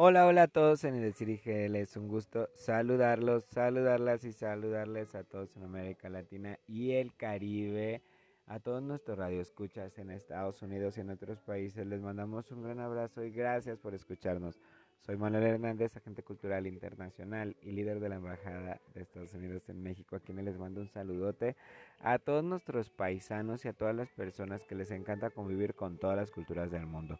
[0.00, 1.40] Hola, hola a todos en el Decir.
[1.44, 8.04] Es un gusto saludarlos, saludarlas y saludarles a todos en América Latina y el Caribe.
[8.46, 12.78] A todos nuestros radioescuchas en Estados Unidos y en otros países les mandamos un gran
[12.78, 14.60] abrazo y gracias por escucharnos.
[15.00, 19.82] Soy Manuel Hernández, agente cultural internacional y líder de la Embajada de Estados Unidos en
[19.82, 21.56] México, a quienes les mando un saludote
[22.02, 26.16] a todos nuestros paisanos y a todas las personas que les encanta convivir con todas
[26.16, 27.18] las culturas del mundo.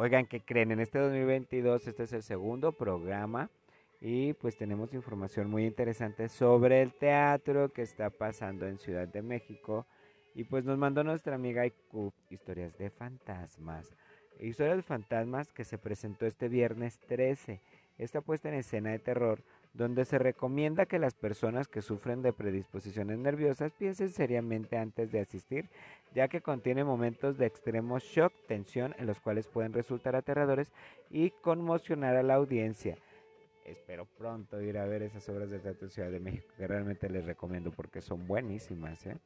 [0.00, 0.70] Oigan, ¿qué creen?
[0.70, 3.50] En este 2022 este es el segundo programa
[4.00, 9.22] y pues tenemos información muy interesante sobre el teatro que está pasando en Ciudad de
[9.22, 9.88] México
[10.36, 13.90] y pues nos mandó nuestra amiga Iku historias de fantasmas.
[14.38, 17.60] Historia de Fantasmas que se presentó este viernes 13.
[17.98, 19.42] Esta puesta en escena de terror
[19.78, 25.20] donde se recomienda que las personas que sufren de predisposiciones nerviosas piensen seriamente antes de
[25.20, 25.70] asistir,
[26.12, 30.72] ya que contiene momentos de extremo shock, tensión, en los cuales pueden resultar aterradores
[31.10, 32.98] y conmocionar a la audiencia.
[33.64, 37.08] Espero pronto ir a ver esas obras de teatro en Ciudad de México, que realmente
[37.08, 39.06] les recomiendo porque son buenísimas.
[39.06, 39.16] ¿eh?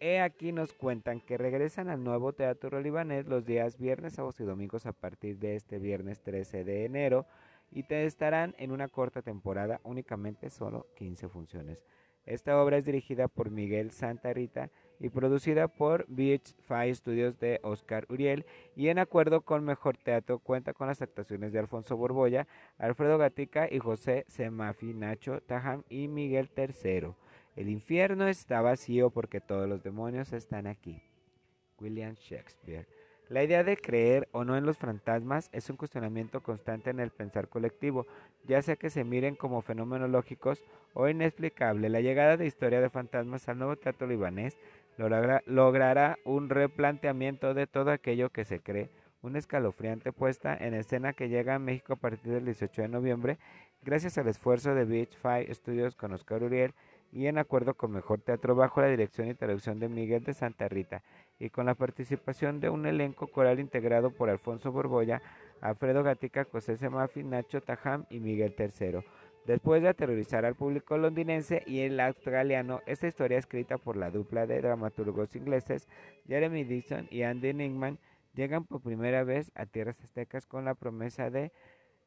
[0.00, 4.44] He aquí nos cuentan que regresan al nuevo Teatro Libanés los días viernes, sábados y
[4.44, 7.26] domingos a partir de este viernes 13 de enero
[7.70, 11.84] y te estarán en una corta temporada, únicamente solo 15 funciones.
[12.28, 17.58] Esta obra es dirigida por Miguel Santa Rita y producida por Beach Five Studios de
[17.62, 18.44] Oscar Uriel
[18.76, 23.66] y en acuerdo con Mejor Teatro cuenta con las actuaciones de Alfonso Borbolla, Alfredo Gatica
[23.70, 27.14] y José Semafi, Nacho Taham y Miguel III.
[27.56, 31.02] El infierno está vacío porque todos los demonios están aquí.
[31.80, 32.97] William Shakespeare.
[33.28, 37.10] La idea de creer o no en los fantasmas es un cuestionamiento constante en el
[37.10, 38.06] pensar colectivo,
[38.46, 41.90] ya sea que se miren como fenómenos lógicos o inexplicables.
[41.90, 44.56] La llegada de Historia de Fantasmas al nuevo teatro libanés
[44.96, 48.90] logrará un replanteamiento de todo aquello que se cree,
[49.20, 53.38] una escalofriante puesta en escena que llega a México a partir del 18 de noviembre,
[53.82, 56.72] gracias al esfuerzo de Beach Five Studios con Oscar Uriel
[57.12, 60.68] y en acuerdo con Mejor Teatro bajo la dirección y traducción de Miguel de Santa
[60.68, 61.02] Rita
[61.38, 65.22] y con la participación de un elenco coral integrado por Alfonso Borbolla,
[65.60, 69.00] Alfredo Gatica, José Semafi, Nacho Tajam y Miguel III.
[69.46, 74.46] Después de aterrorizar al público londinense y el australiano, esta historia escrita por la dupla
[74.46, 75.88] de dramaturgos ingleses
[76.26, 77.98] Jeremy Dixon y Andy Nickman
[78.34, 81.50] llegan por primera vez a tierras aztecas con la promesa de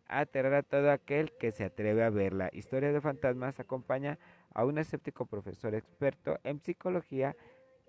[0.07, 2.49] aterrar a todo aquel que se atreve a verla.
[2.53, 4.19] Historia de fantasmas acompaña
[4.53, 7.35] a un escéptico profesor experto en psicología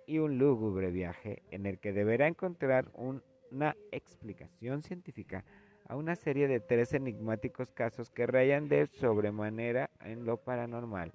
[0.07, 5.45] y un lúgubre viaje en el que deberá encontrar una explicación científica
[5.89, 11.13] a una serie de tres enigmáticos casos que rayan de sobremanera en lo paranormal.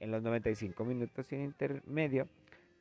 [0.00, 2.28] En los 95 minutos sin intermedio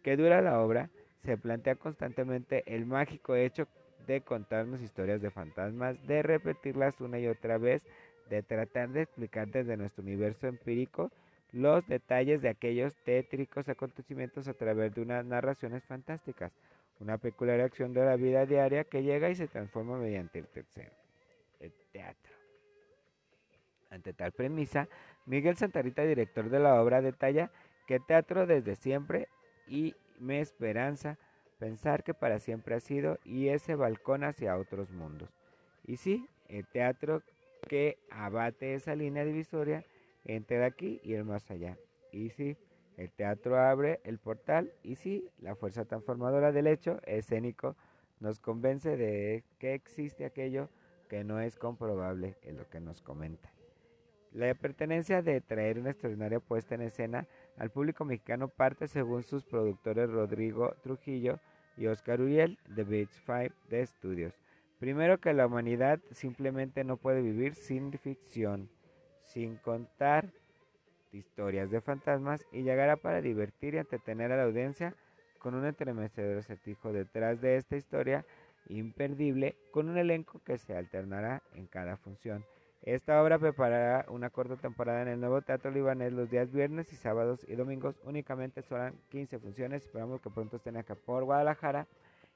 [0.03, 0.89] que dura la obra,
[1.24, 3.68] se plantea constantemente el mágico hecho
[4.06, 7.84] de contarnos historias de fantasmas, de repetirlas una y otra vez,
[8.29, 11.12] de tratar de explicar desde nuestro universo empírico
[11.52, 16.52] los detalles de aquellos tétricos acontecimientos a través de unas narraciones fantásticas,
[17.00, 20.91] una peculiar acción de la vida diaria que llega y se transforma mediante el tercero,
[21.59, 22.34] el teatro.
[23.90, 24.88] Ante tal premisa,
[25.25, 27.52] Miguel Santarita, director de la obra, detalla
[27.86, 29.30] que teatro desde siempre
[29.68, 31.18] y me esperanza
[31.59, 35.30] pensar que para siempre ha sido y ese balcón hacia otros mundos.
[35.86, 37.24] Y sí, el teatro
[37.68, 39.84] que abate esa línea divisoria
[40.28, 41.78] entre aquí y el más allá.
[42.12, 42.58] Y sí,
[42.98, 47.76] el teatro abre el portal y sí, la fuerza transformadora del hecho escénico
[48.20, 50.70] nos convence de que existe aquello
[51.08, 53.52] que no es comprobable, es lo que nos comenta.
[54.34, 57.28] La pertenencia de traer una extraordinaria puesta en escena
[57.58, 61.40] al público mexicano parte según sus productores Rodrigo Trujillo
[61.78, 64.34] y Oscar Uriel de Beach Five de Estudios.
[64.80, 68.69] Primero que la humanidad simplemente no puede vivir sin ficción
[69.27, 70.29] sin contar
[71.12, 74.94] historias de fantasmas y llegará para divertir y entretener a la audiencia
[75.39, 78.25] con un entremecedor acertijo detrás de esta historia
[78.69, 82.44] imperdible con un elenco que se alternará en cada función.
[82.81, 86.95] Esta obra preparará una corta temporada en el nuevo Teatro Libanés los días viernes y
[86.95, 88.00] sábados y domingos.
[88.03, 89.83] Únicamente serán 15 funciones.
[89.83, 91.88] Esperamos que pronto estén acá por Guadalajara.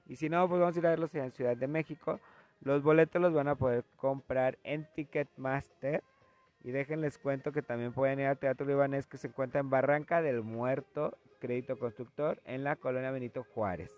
[0.07, 2.19] Y si no, pues vamos a ir a verlos en Ciudad de México.
[2.61, 6.03] Los boletos los van a poder comprar en Ticketmaster
[6.63, 10.21] y déjenles cuento que también pueden ir al Teatro Libanés que se encuentra en Barranca
[10.21, 13.91] del Muerto, Crédito Constructor, en la colonia Benito Juárez,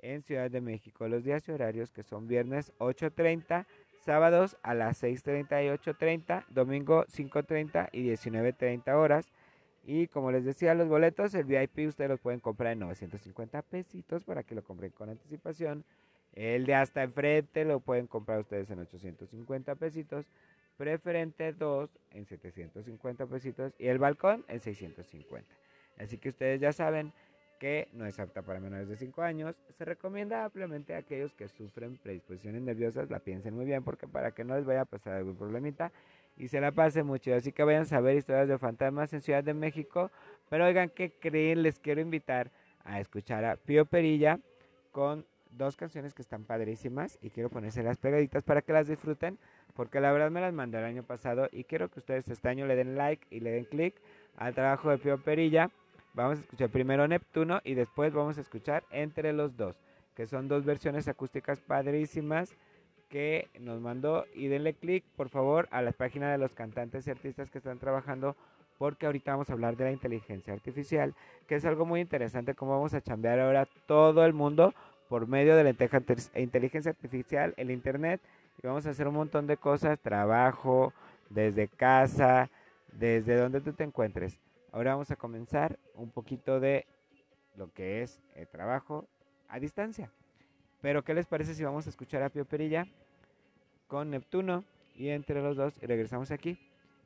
[0.00, 1.06] en Ciudad de México.
[1.08, 3.66] Los días y horarios que son viernes 8.30,
[4.04, 9.28] sábados a las 6.30 y 8.30, domingo 5.30 y 19.30 horas.
[9.86, 14.24] Y como les decía, los boletos, el VIP ustedes los pueden comprar en 950 pesitos
[14.24, 15.84] para que lo compren con anticipación.
[16.32, 20.26] El de hasta enfrente lo pueden comprar ustedes en 850 pesitos.
[20.76, 23.72] Preferente 2 en 750 pesitos.
[23.78, 25.48] Y el balcón en 650.
[25.98, 27.12] Así que ustedes ya saben
[27.58, 29.56] que no es apta para menores de 5 años.
[29.78, 34.32] Se recomienda ampliamente a aquellos que sufren predisposiciones nerviosas, la piensen muy bien porque para
[34.32, 35.92] que no les vaya a pasar algún problemita
[36.36, 37.34] y se la pase mucho.
[37.34, 40.10] Así que vayan a ver historias de fantasmas en Ciudad de México.
[40.50, 41.62] Pero oigan, ¿qué creen?
[41.62, 42.50] Les quiero invitar
[42.84, 44.40] a escuchar a Pío Perilla
[44.92, 49.38] con dos canciones que están padrísimas y quiero las pegaditas para que las disfruten
[49.74, 52.66] porque la verdad me las mandó el año pasado y quiero que ustedes este año
[52.66, 53.94] le den like y le den click
[54.36, 55.70] al trabajo de Pío Perilla.
[56.14, 59.76] Vamos a escuchar primero Neptuno y después vamos a escuchar Entre los dos,
[60.14, 62.54] que son dos versiones acústicas padrísimas
[63.08, 67.10] que nos mandó y denle click por favor a la página de los cantantes y
[67.10, 68.36] artistas que están trabajando
[68.78, 71.14] porque ahorita vamos a hablar de la inteligencia artificial,
[71.46, 74.74] que es algo muy interesante cómo vamos a chambear ahora todo el mundo
[75.08, 75.70] por medio de la
[76.40, 78.20] inteligencia artificial, el internet,
[78.62, 80.92] y vamos a hacer un montón de cosas, trabajo,
[81.30, 82.50] desde casa,
[82.92, 84.40] desde donde tú te encuentres.
[84.72, 86.86] Ahora vamos a comenzar un poquito de
[87.56, 89.06] lo que es el trabajo
[89.48, 90.10] a distancia.
[90.80, 92.86] Pero ¿qué les parece si vamos a escuchar a Pio Perilla
[93.86, 94.64] con Neptuno
[94.94, 96.58] y entre los dos y regresamos aquí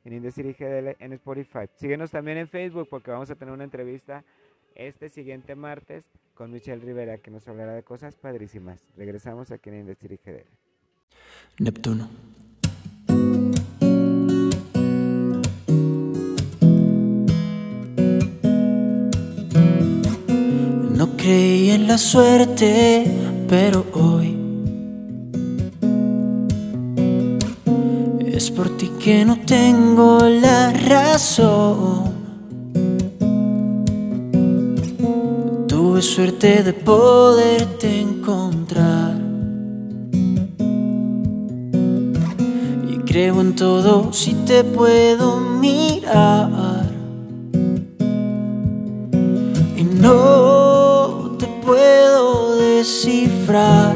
[0.03, 1.69] en Indesiri GDL en Spotify?
[1.75, 4.23] Síguenos también en Facebook porque vamos a tener una entrevista
[4.75, 8.87] este siguiente martes con Michelle Rivera que nos hablará de cosas padrísimas.
[8.95, 10.68] Regresamos aquí en Industry GDL.
[11.59, 12.07] Neptuno.
[20.95, 23.05] No creí en la suerte,
[23.47, 24.37] pero hoy
[28.25, 32.19] es por ti que no tengo la razón.
[36.01, 39.18] suerte de poderte encontrar.
[43.09, 46.85] Creo en todo si te puedo mirar.
[49.75, 53.95] Y no te puedo descifrar.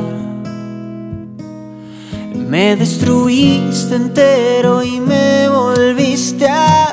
[2.50, 6.90] Me destruiste entero y me volviste a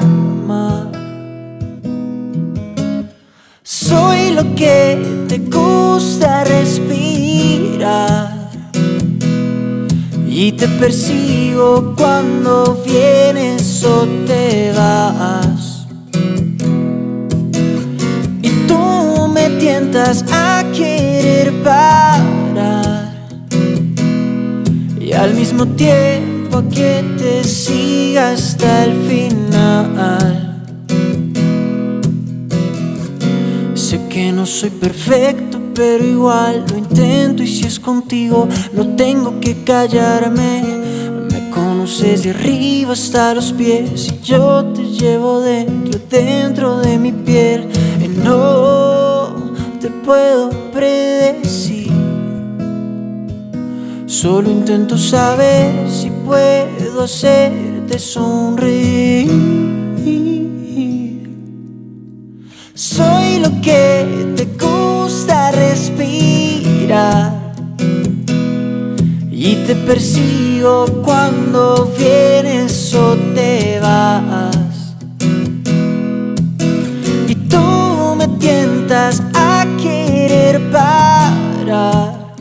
[4.35, 8.30] lo que te gusta respirar
[10.43, 15.87] y te persigo cuando vienes o te vas.
[18.41, 23.13] Y tú me tientas a querer parar
[24.99, 29.41] y al mismo tiempo que te siga hasta el final.
[34.11, 39.65] que no soy perfecto, pero igual lo intento y si es contigo no tengo que
[39.65, 40.63] callarme.
[41.31, 47.13] Me conoces de arriba hasta los pies y yo te llevo dentro, dentro de mi
[47.13, 47.69] piel.
[48.03, 49.35] Y no
[49.81, 51.91] te puedo predecir.
[54.07, 59.31] Solo intento saber si puedo hacerte sonreír.
[62.75, 64.50] Soy lo que te
[69.31, 74.95] y te persigo cuando vienes o te vas.
[77.29, 82.35] Y tú me tientas a querer parar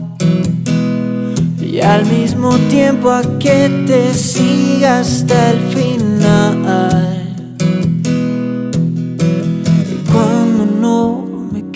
[1.60, 6.20] y al mismo tiempo a que te siga hasta el final.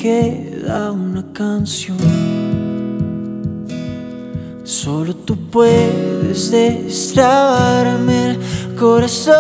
[0.05, 2.34] queda una canción.
[4.75, 8.39] Solo tú puedes destrabarme el
[8.77, 9.37] corazón.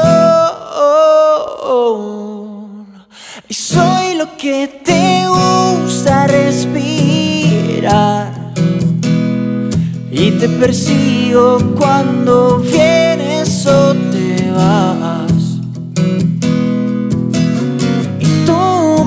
[3.48, 7.12] Y soy lo que te gusta respirar.
[10.12, 15.32] Y te persigo cuando vienes o te vas.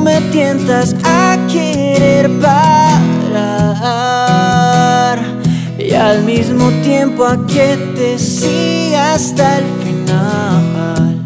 [0.03, 2.76] me tientas a querer parar
[5.97, 11.17] al mismo tiempo a que te siga hasta el final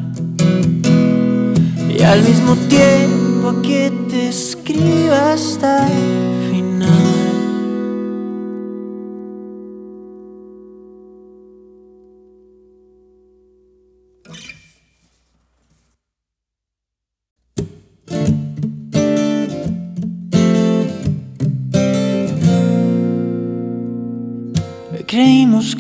[1.89, 6.40] y al mismo tiempo a que te escriba hasta el final.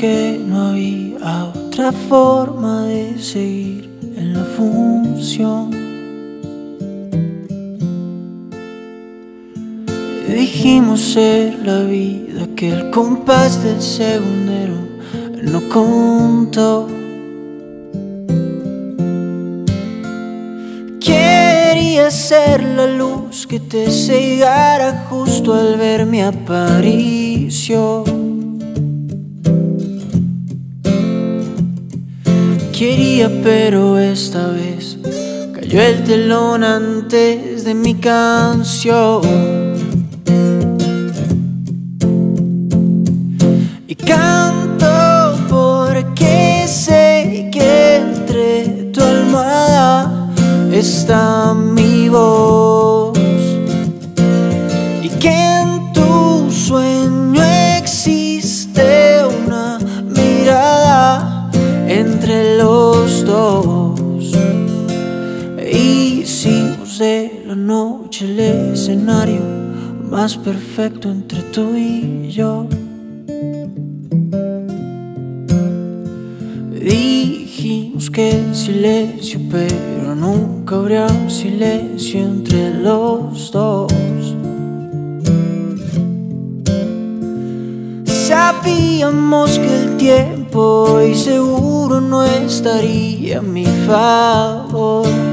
[0.01, 5.69] Que no había otra forma de seguir en la función.
[10.27, 14.73] Dijimos ser la vida que el compás del segundero
[15.43, 16.87] no contó.
[20.99, 28.10] Quería ser la luz que te cegara justo al ver mi aparición.
[32.81, 34.97] Quería, pero esta vez
[35.53, 39.21] cayó el telón antes de mi canción.
[43.87, 50.31] Y canto porque sé que entre tu almohada
[50.71, 52.90] está mi voz.
[70.09, 72.67] Más perfecto entre tú y yo.
[76.71, 83.91] Dijimos que silencio, pero nunca habría un silencio entre los dos.
[88.05, 95.30] Sabíamos que el tiempo y seguro no estaría a mi favor.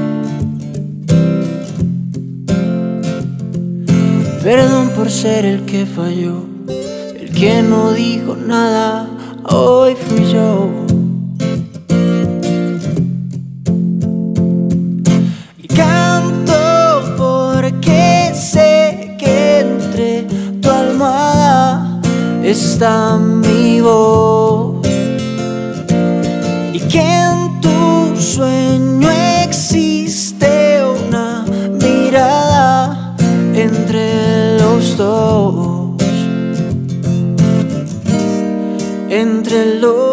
[4.49, 6.43] Perdón por ser el que falló,
[7.19, 9.07] el que no dijo nada,
[9.43, 10.71] hoy fui yo.
[15.55, 20.23] Y canto porque sé que entre
[20.59, 22.01] tu almohada
[22.43, 24.83] está mi voz.
[26.73, 28.68] Y que en tu sueño
[39.09, 40.08] Entre los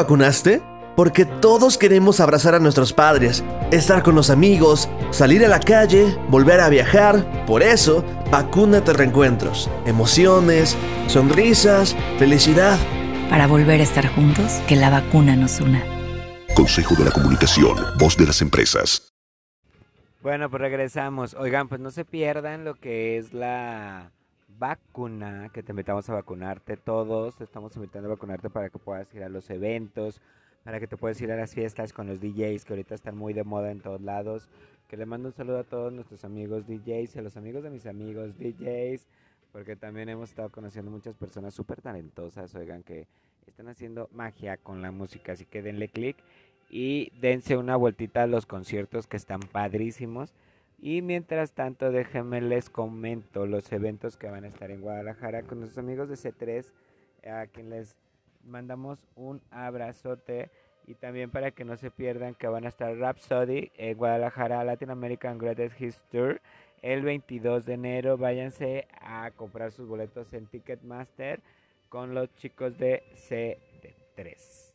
[0.00, 0.62] vacunaste?
[0.96, 6.16] Porque todos queremos abrazar a nuestros padres, estar con los amigos, salir a la calle,
[6.28, 7.44] volver a viajar.
[7.46, 10.76] Por eso, vacúnate reencuentros, emociones,
[11.06, 12.78] sonrisas, felicidad.
[13.28, 15.84] Para volver a estar juntos, que la vacuna nos una.
[16.54, 19.12] Consejo de la Comunicación, voz de las empresas.
[20.22, 21.34] Bueno, pues regresamos.
[21.34, 24.10] Oigan, pues no se pierdan lo que es la
[24.60, 27.40] vacuna, que te invitamos a vacunarte todos.
[27.40, 30.20] Estamos invitando a vacunarte para que puedas ir a los eventos,
[30.64, 33.32] para que te puedas ir a las fiestas con los DJs que ahorita están muy
[33.32, 34.50] de moda en todos lados.
[34.86, 37.70] Que le mando un saludo a todos nuestros amigos DJs y a los amigos de
[37.70, 39.06] mis amigos DJs,
[39.50, 43.08] porque también hemos estado conociendo muchas personas súper talentosas, oigan, que
[43.46, 45.32] están haciendo magia con la música.
[45.32, 46.18] Así que denle click
[46.68, 50.34] y dense una vueltita a los conciertos que están padrísimos.
[50.82, 55.60] Y mientras tanto, déjenme les comento los eventos que van a estar en Guadalajara con
[55.60, 56.72] nuestros amigos de C3,
[57.30, 57.96] a quien les
[58.44, 60.50] mandamos un abrazote.
[60.86, 64.90] Y también para que no se pierdan que van a estar Rhapsody en Guadalajara, Latin
[64.90, 66.40] American Greatest Hits Tour,
[66.80, 68.16] el 22 de enero.
[68.16, 71.40] Váyanse a comprar sus boletos en Ticketmaster
[71.90, 74.74] con los chicos de C3,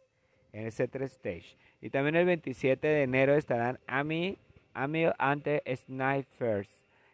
[0.54, 1.58] en el C3 Stage.
[1.82, 4.38] Y también el 27 de enero estarán Ami,
[4.76, 6.70] Ami ante Snipers,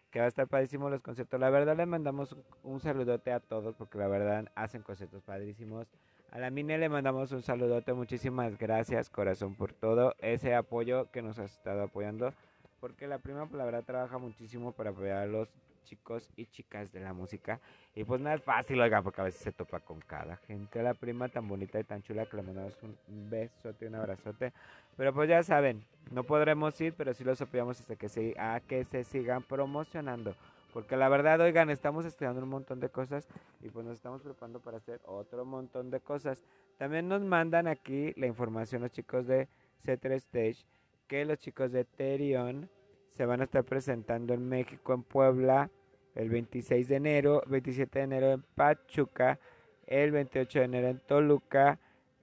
[0.09, 1.39] que va a estar padrísimo los conciertos.
[1.39, 5.87] La verdad les mandamos un, saludote a todos porque la verdad hacen conciertos padrísimos.
[6.31, 11.21] A la Mine le mandamos un saludote, muchísimas gracias corazón por todo ese apoyo que
[11.21, 12.33] nos has estado apoyando.
[12.79, 15.53] Porque la prima la verdad trabaja muchísimo para apoyar a los
[15.83, 17.59] chicos y chicas de la música.
[17.95, 20.81] Y pues no es fácil, oiga, porque a veces se topa con cada gente.
[20.81, 24.53] La prima tan bonita y tan chula que le mandamos un besote, un abrazote.
[24.97, 28.59] Pero pues ya saben, no podremos ir, pero sí los apoyamos hasta que se, a
[28.59, 30.35] que se sigan promocionando.
[30.73, 33.27] Porque la verdad, oigan, estamos estudiando un montón de cosas
[33.61, 36.43] y pues nos estamos preparando para hacer otro montón de cosas.
[36.77, 39.50] También nos mandan aquí la información los chicos de
[39.85, 40.65] C3 Stage
[41.07, 42.69] que los chicos de Terion
[43.15, 45.69] se van a estar presentando en México, en Puebla,
[46.15, 49.39] el 26 de enero, 27 de enero en Pachuca,
[49.87, 51.79] el 28 de enero en Toluca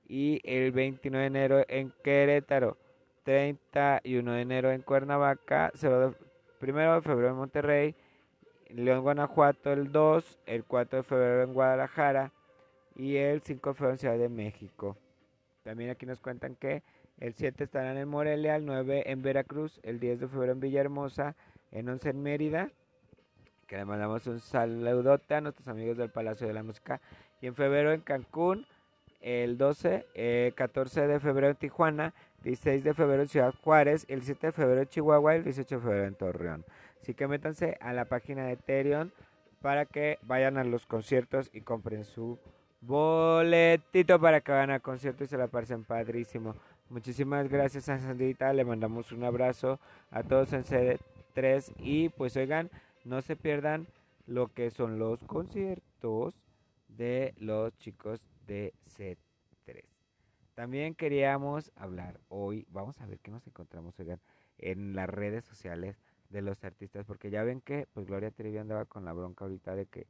[0.06, 2.76] y el 29 de enero en Querétaro,
[3.24, 6.14] 31 de enero en Cuernavaca, 1 de
[7.02, 7.94] febrero en Monterrey,
[8.68, 12.32] León, Guanajuato el 2, el 4 de febrero en Guadalajara
[12.96, 14.96] y el 5 de febrero en Ciudad de México.
[15.62, 16.82] También aquí nos cuentan que
[17.20, 21.34] el 7 estarán en Morelia, el 9 en Veracruz, el 10 de febrero en Villahermosa,
[21.72, 22.70] en 11 en Mérida,
[23.66, 27.00] que le mandamos un saludote a nuestros amigos del Palacio de la Música,
[27.40, 28.66] y en febrero en Cancún,
[29.20, 34.22] el 12, 14 eh, de febrero en Tijuana, 16 de febrero en Ciudad Juárez, el
[34.22, 36.64] 7 de febrero en Chihuahua y el 18 de febrero en Torreón.
[37.02, 39.10] Así que métanse a la página de Ethereum
[39.60, 42.38] para que vayan a los conciertos y compren su
[42.80, 46.54] boletito para que vayan al concierto y se la pasen padrísimo.
[46.90, 49.78] Muchísimas gracias a Sandrita, le mandamos un abrazo
[50.10, 52.70] a todos en CD3 y pues oigan,
[53.04, 53.86] no se pierdan
[54.26, 56.40] lo que son los conciertos
[56.88, 59.84] de los chicos de C3.
[60.54, 64.20] También queríamos hablar hoy, vamos a ver qué nos encontramos, oigan,
[64.56, 68.86] en las redes sociales de los artistas, porque ya ven que pues Gloria Trevi andaba
[68.86, 70.06] con la bronca ahorita de que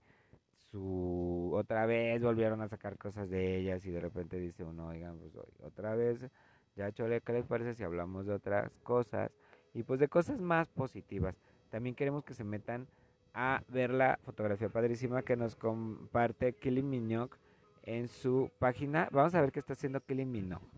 [0.71, 5.19] su otra vez volvieron a sacar cosas de ellas y de repente dice uno, oigan,
[5.19, 6.31] pues otra vez
[6.79, 9.33] ya, Chole, ¿qué les parece si hablamos de otras cosas?
[9.75, 11.35] Y pues de cosas más positivas.
[11.71, 12.87] También queremos que se metan
[13.35, 17.37] a ver la fotografía padrísima que nos comparte Kelly Minogue
[17.83, 19.09] en su página.
[19.11, 20.69] Vamos a ver qué está haciendo Kelly Minogue.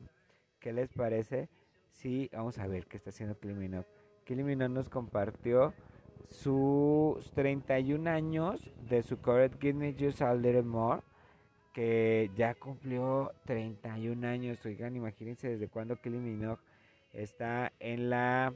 [0.58, 1.50] ¿Qué les parece?
[1.90, 3.86] Sí, vamos a ver qué está haciendo Kelly Minogue.
[4.24, 5.74] Kelly Minogue nos compartió
[6.24, 11.02] sus 31 años de su cover Give Me Just a Little More
[11.72, 14.64] que ya cumplió 31 años.
[14.64, 16.62] Oigan, imagínense desde cuando Kelly Minogue
[17.12, 18.54] está en la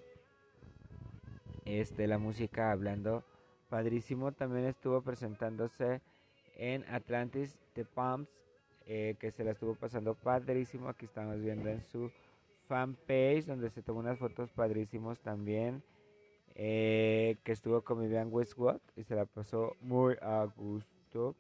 [1.65, 3.25] este la música hablando
[3.69, 4.33] padrísimo.
[4.33, 6.01] También estuvo presentándose
[6.57, 8.29] en Atlantis The Palms,
[8.87, 10.89] eh, que se la estuvo pasando padrísimo.
[10.89, 12.11] Aquí estamos viendo en su
[12.69, 15.83] fanpage donde se tomó unas fotos padrísimos también.
[16.57, 21.35] Eh, que estuvo con Vivian Westwood y se la pasó muy a gusto.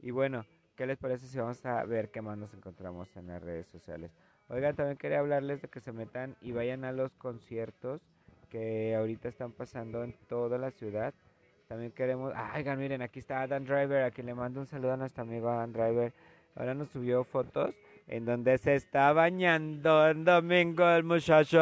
[0.00, 3.42] Y bueno, ¿Qué les parece si vamos a ver qué más nos encontramos en las
[3.42, 4.10] redes sociales?
[4.48, 8.02] Oigan, también quería hablarles de que se metan y vayan a los conciertos
[8.50, 11.14] que ahorita están pasando en toda la ciudad.
[11.66, 14.96] También queremos, oigan, miren, aquí está Adam Driver, a quien le mando un saludo a
[14.98, 16.12] nuestro amigo Adam Driver.
[16.54, 17.74] Ahora nos subió fotos
[18.06, 21.58] en donde se está bañando en domingo el muchacho.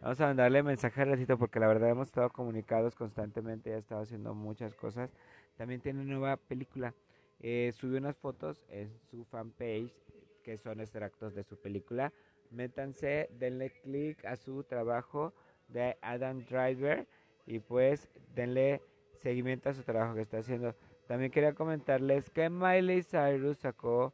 [0.00, 4.02] Vamos a mandarle mensaje al ratito porque la verdad hemos estado comunicados constantemente, ha estado
[4.02, 5.08] haciendo muchas cosas.
[5.56, 6.92] También tiene nueva película
[7.40, 9.94] eh, subió unas fotos en su fanpage
[10.42, 12.12] que son extractos de su película.
[12.50, 15.32] Métanse, denle click a su trabajo
[15.68, 17.06] de Adam Driver
[17.46, 18.82] y pues denle
[19.14, 20.74] seguimiento a su trabajo que está haciendo.
[21.06, 24.12] También quería comentarles que Miley Cyrus sacó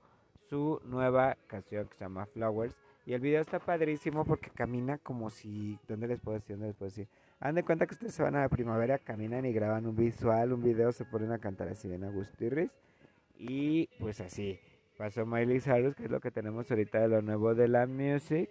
[0.49, 5.31] su nueva canción que se llama Flowers y el video está padrísimo porque camina como
[5.31, 6.57] si, ¿dónde les puedo decir?
[6.57, 7.09] ¿Dónde les puedo decir?
[7.41, 10.53] Han de cuenta que ustedes se van a la primavera, caminan y graban un visual,
[10.53, 12.45] un video, se ponen a cantar así bien a gusto
[13.39, 14.59] y pues así,
[14.97, 18.49] pasó Miley Cyrus, que es lo que tenemos ahorita de lo nuevo de la music.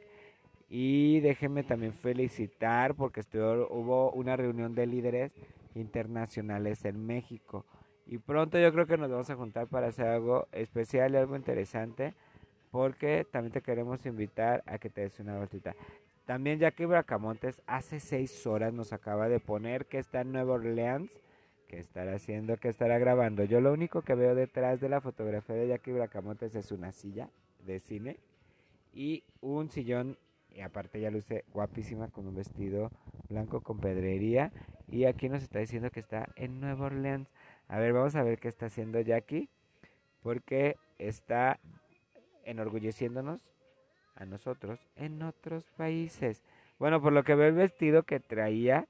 [0.69, 5.31] Y déjenme también felicitar porque estuvo, hubo una reunión de líderes
[5.75, 7.65] internacionales en México.
[8.07, 11.35] Y pronto yo creo que nos vamos a juntar para hacer algo especial y algo
[11.35, 12.13] interesante.
[12.71, 15.75] Porque también te queremos invitar a que te des una vueltita.
[16.25, 21.09] También Jackie Bracamontes hace seis horas nos acaba de poner que está en Nueva Orleans
[21.67, 22.57] ¿Qué estará haciendo?
[22.57, 23.43] ¿Qué estará grabando?
[23.43, 27.29] Yo lo único que veo detrás de la fotografía de Jackie Bracamontes es una silla
[27.65, 28.17] de cine
[28.93, 30.17] y un sillón.
[30.51, 32.91] Y aparte ya luce guapísima con un vestido
[33.29, 34.51] blanco con pedrería.
[34.87, 37.27] Y aquí nos está diciendo que está en Nueva Orleans.
[37.67, 39.49] A ver, vamos a ver qué está haciendo Jackie.
[40.21, 41.59] Porque está
[42.45, 43.41] enorgulleciéndonos
[44.15, 46.43] a nosotros en otros países.
[46.77, 48.87] Bueno, por lo que veo el vestido que traía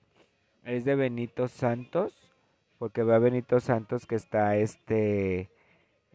[0.66, 2.35] es de Benito Santos
[2.80, 5.50] porque va Benito Santos que está este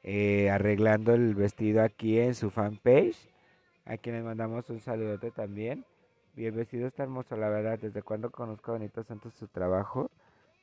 [0.03, 3.17] eh, arreglando el vestido aquí en su fanpage.
[3.87, 5.85] A quienes mandamos un saludote también.
[6.37, 7.79] El vestido está hermoso, la verdad.
[7.79, 10.11] Desde cuando conozco a Benito Santos su trabajo,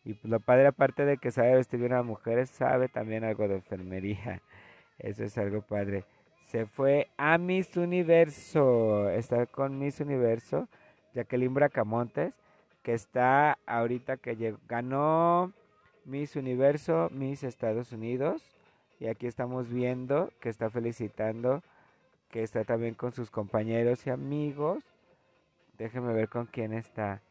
[0.06, 3.48] Y pues, lo padre, aparte de que sabe vestir bien a mujeres, sabe también algo
[3.48, 4.42] de enfermería.
[5.00, 6.06] Eso es algo padre.
[6.46, 9.10] Se fue a Miss Universo.
[9.10, 10.70] Está con Miss Universo,
[11.14, 12.34] Jacqueline Bracamontes,
[12.84, 15.54] que está ahorita que ganó
[16.08, 18.41] Miss Universo, Miss Estados Unidos.
[19.00, 21.62] Y aquí estamos viendo que está felicitando,
[22.32, 24.84] que está también con sus compañeros y amigos.
[25.78, 27.22] Déjenme ver con quién está.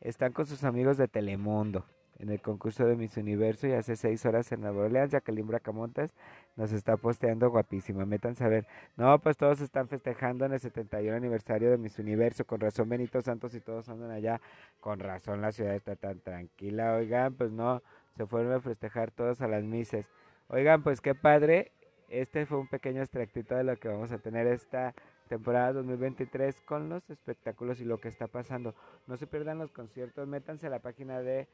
[0.00, 1.84] Están con sus amigos de Telemundo
[2.18, 6.14] en el concurso de Miss Universo y hace seis horas en Nueva Orleans, Jacqueline Bracamontes
[6.56, 8.06] nos está posteando guapísima.
[8.06, 8.66] Métanse a ver.
[8.96, 12.44] No, pues todos están festejando en el 71 aniversario de Miss Universo.
[12.44, 14.40] Con razón Benito Santos y todos andan allá.
[14.80, 16.94] Con razón la ciudad está tan tranquila.
[16.94, 17.82] Oigan, pues no,
[18.16, 20.10] se fueron a festejar todos a las mises.
[20.48, 21.72] Oigan, pues qué padre.
[22.08, 24.94] Este fue un pequeño extractito de lo que vamos a tener esta
[25.28, 28.74] temporada 2023 con los espectáculos y lo que está pasando.
[29.06, 31.48] No se pierdan los conciertos, métanse a la página de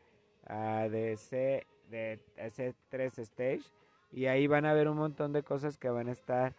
[0.48, 3.62] de ese, de ese 3 Stage
[4.12, 6.54] y ahí van a ver un montón de cosas que van a estar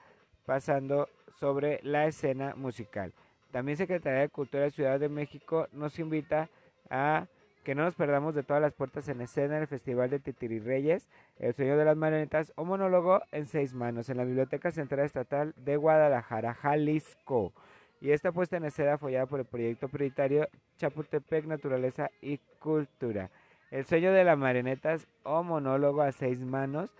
[0.45, 1.09] pasando
[1.39, 3.13] sobre la escena musical.
[3.51, 6.49] También Secretaría de Cultura de Ciudad de México nos invita
[6.89, 7.27] a
[7.63, 11.07] que no nos perdamos de todas las puertas en escena el Festival de Titiri Reyes,
[11.37, 15.53] El Sueño de las Marionetas o monólogo en seis manos en la Biblioteca Central Estatal
[15.57, 17.53] de Guadalajara, Jalisco.
[17.99, 20.47] Y esta puesta en escena ya por el proyecto prioritario
[20.77, 23.29] Chapultepec Naturaleza y Cultura.
[23.69, 26.91] El sueño de las marionetas o monólogo a seis manos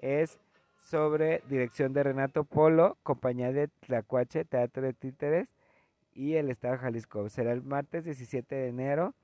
[0.00, 0.38] es
[0.78, 5.48] sobre dirección de Renato Polo, compañía de Tlacuache, Teatro de Títeres
[6.12, 7.28] y el Estado de Jalisco.
[7.28, 9.14] Será el martes 17 de enero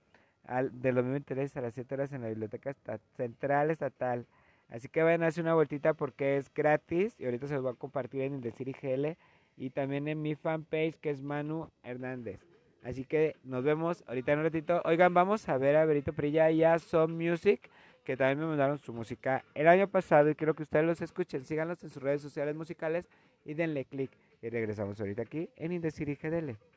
[0.47, 2.75] al, de 2023 a las 7 horas en la Biblioteca
[3.17, 4.27] Central Estatal.
[4.69, 7.73] Así que vayan a hacer una vueltita porque es gratis y ahorita se los voy
[7.73, 9.17] a compartir en el IGL
[9.57, 12.41] y también en mi fanpage que es Manu Hernández.
[12.83, 14.83] Así que nos vemos ahorita en un ratito.
[14.85, 17.71] Oigan, vamos a ver a Berito Prilla y a Some Music,
[18.05, 21.45] que también me mandaron su música el año pasado y quiero que ustedes los escuchen.
[21.45, 23.07] Síganlos en sus redes sociales musicales
[23.45, 24.11] y denle click.
[24.43, 26.74] Y regresamos ahorita aquí en Indecir y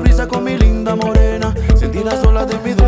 [0.00, 1.54] brisa con mi linda morena.
[1.76, 2.79] Sentir las olas de mi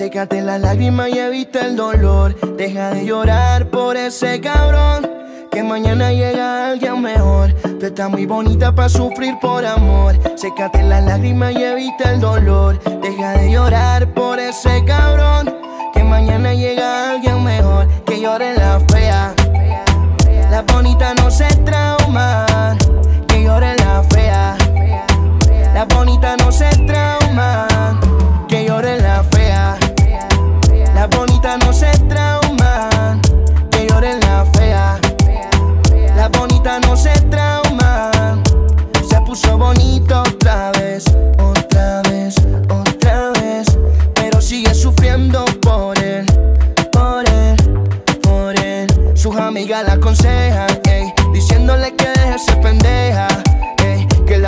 [0.00, 2.34] Sécate las lágrimas y evita el dolor.
[2.56, 5.06] Deja de llorar por ese cabrón.
[5.50, 7.52] Que mañana llega alguien mejor.
[7.78, 10.18] Tú estás muy bonita para sufrir por amor.
[10.36, 12.80] Sécate las lágrimas y evita el dolor.
[13.02, 15.54] Deja de llorar por ese cabrón.
[15.92, 17.86] Que mañana llega alguien mejor.
[18.06, 19.34] Que llore la fea.
[20.50, 21.79] La bonita no se trauma.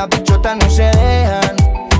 [0.03, 1.55] Las bichotas no se dejan,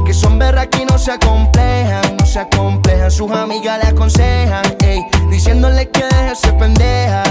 [0.05, 3.13] que son berras y no se acomplejan, no se acomplejan.
[3.13, 7.23] Sus amigas le aconsejan, ey, diciéndole que deje de ser pendeja,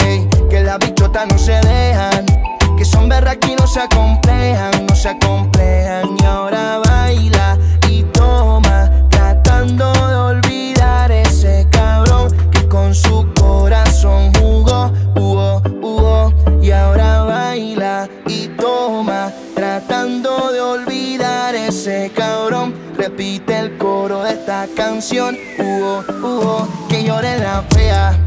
[0.00, 2.26] ey, que las bichotas no se dejan,
[2.76, 6.14] que son berras y no se acomplejan, no se acomplejan.
[6.20, 7.56] Y ahora baila
[7.88, 10.17] y toma, tratando de
[24.76, 28.18] canción, jugó, jugó, que llore la fea.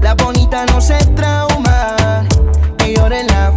[0.00, 2.24] La bonita no se trauma,
[2.78, 3.55] que llore la fea.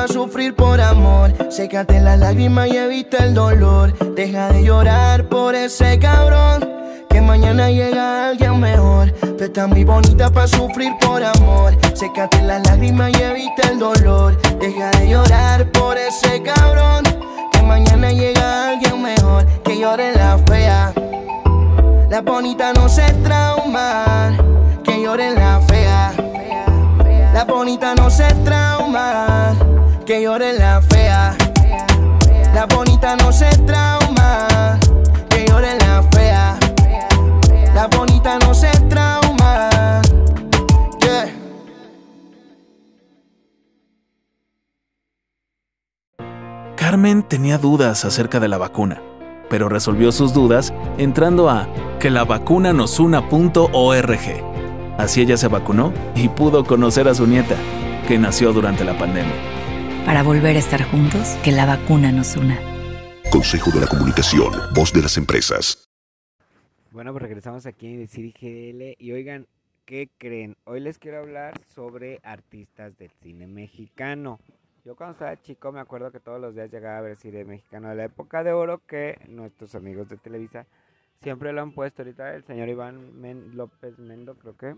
[0.00, 1.30] Para sufrir por amor.
[1.50, 3.92] Sécate las lágrimas y evita el dolor.
[4.14, 6.66] Deja de llorar por ese cabrón.
[7.10, 9.12] Que mañana llega alguien mejor.
[9.12, 11.76] Tú estás muy bonita para sufrir por amor.
[11.92, 14.40] Sécate las lágrimas y evita el dolor.
[14.58, 17.04] Deja de llorar por ese cabrón.
[17.52, 19.44] Que mañana llega alguien mejor.
[19.64, 20.94] Que llore la fea.
[22.08, 24.32] La bonita no se trauma.
[24.82, 26.12] Que llore la fea.
[27.34, 29.79] La bonita no se trauma.
[30.10, 31.36] Que llore la fea.
[32.52, 34.76] La bonita no se trauma.
[35.28, 36.58] Que llore la fea.
[37.76, 39.70] La bonita no se trauma.
[41.00, 41.32] Yeah.
[46.74, 49.00] Carmen tenía dudas acerca de la vacuna,
[49.48, 51.68] pero resolvió sus dudas entrando a
[52.00, 54.18] quelavacunanosunA.org.
[54.98, 57.54] Así ella se vacunó y pudo conocer a su nieta,
[58.08, 59.59] que nació durante la pandemia.
[60.10, 62.58] Para volver a estar juntos, que la vacuna nos una.
[63.30, 65.88] Consejo de la Comunicación, voz de las empresas.
[66.90, 69.46] Bueno, pues regresamos aquí en Decir GDL y oigan,
[69.84, 70.56] ¿qué creen?
[70.64, 74.40] Hoy les quiero hablar sobre artistas del cine mexicano.
[74.84, 77.88] Yo cuando estaba chico me acuerdo que todos los días llegaba a ver cine mexicano
[77.90, 80.66] de la época de oro que nuestros amigos de Televisa
[81.22, 82.02] siempre lo han puesto.
[82.02, 84.74] Ahorita el señor Iván Men- López Mendo creo que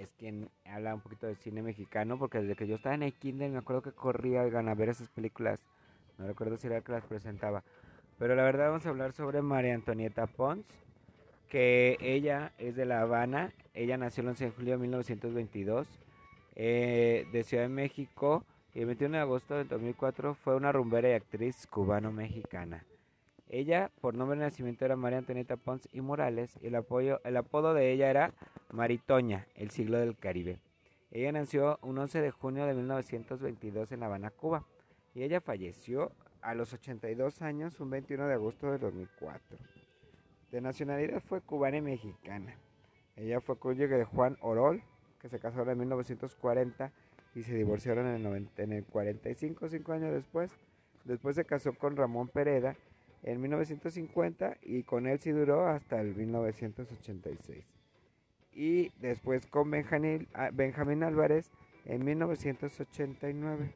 [0.00, 3.12] es quien habla un poquito de cine mexicano porque desde que yo estaba en el
[3.12, 5.60] kinder me acuerdo que corría oigan, a ver esas películas.
[6.18, 7.62] No recuerdo si era el que las presentaba.
[8.18, 10.66] Pero la verdad vamos a hablar sobre María Antonieta Pons,
[11.48, 15.88] que ella es de La Habana, ella nació el 11 de julio de 1922,
[16.56, 21.08] eh, de Ciudad de México, y el 21 de agosto del 2004 fue una rumbera
[21.08, 22.84] y actriz cubano-mexicana.
[23.52, 27.36] Ella, por nombre de nacimiento, era María Antonieta Pons y Morales, y el, apoyo, el
[27.36, 28.32] apodo de ella era
[28.70, 30.60] Maritoña, el siglo del Caribe.
[31.10, 34.64] Ella nació un 11 de junio de 1922 en La Habana, Cuba,
[35.16, 39.58] y ella falleció a los 82 años un 21 de agosto de 2004.
[40.52, 42.54] De nacionalidad fue cubana y mexicana.
[43.16, 44.80] Ella fue cónyuge de Juan Orol,
[45.20, 46.92] que se casaron en 1940
[47.34, 50.52] y se divorciaron en el, 90, en el 45, cinco años después.
[51.04, 52.76] Después se casó con Ramón Pereda
[53.22, 57.64] en 1950 y con él sí duró hasta el 1986.
[58.52, 61.50] Y después con Benjamín, ah, Benjamín Álvarez
[61.84, 63.74] en 1989.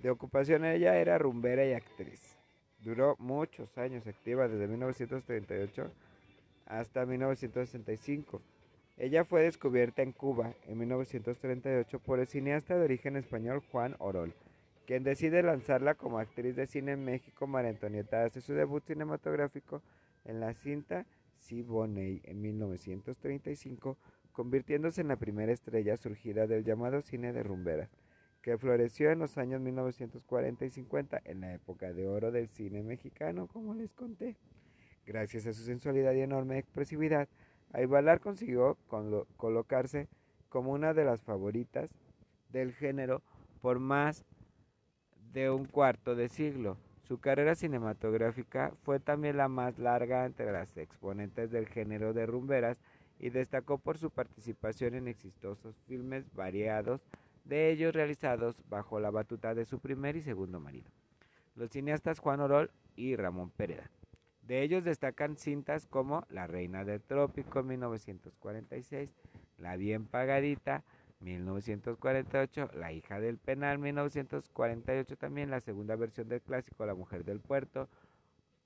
[0.00, 2.36] De ocupación ella era rumbera y actriz.
[2.80, 5.90] Duró muchos años activa, desde 1938
[6.66, 8.42] hasta 1965.
[8.98, 14.34] Ella fue descubierta en Cuba en 1938 por el cineasta de origen español Juan Orol,
[14.86, 17.46] quien decide lanzarla como actriz de cine en México.
[17.46, 19.82] María Antonieta hace su debut cinematográfico
[20.24, 23.98] en la cinta Siboney en 1935,
[24.32, 27.90] convirtiéndose en la primera estrella surgida del llamado cine de rumberas,
[28.42, 32.82] que floreció en los años 1940 y 50, en la época de oro del cine
[32.82, 34.36] mexicano, como les conté.
[35.04, 37.28] Gracias a su sensualidad y enorme expresividad,
[37.72, 38.78] Aybalar consiguió
[39.36, 40.08] colocarse
[40.48, 41.90] como una de las favoritas
[42.50, 43.22] del género
[43.60, 44.24] por más
[45.36, 46.78] de un cuarto de siglo.
[47.02, 52.80] Su carrera cinematográfica fue también la más larga entre las exponentes del género de rumberas
[53.18, 57.02] y destacó por su participación en exitosos filmes variados,
[57.44, 60.88] de ellos realizados bajo la batuta de su primer y segundo marido,
[61.54, 63.90] los cineastas Juan Orol y Ramón Pereda.
[64.40, 69.14] De ellos destacan cintas como La Reina del Trópico 1946,
[69.58, 70.82] La Bien Pagadita
[71.20, 77.40] 1948, La Hija del Penal 1948 también, la segunda versión del clásico La Mujer del
[77.40, 77.88] Puerto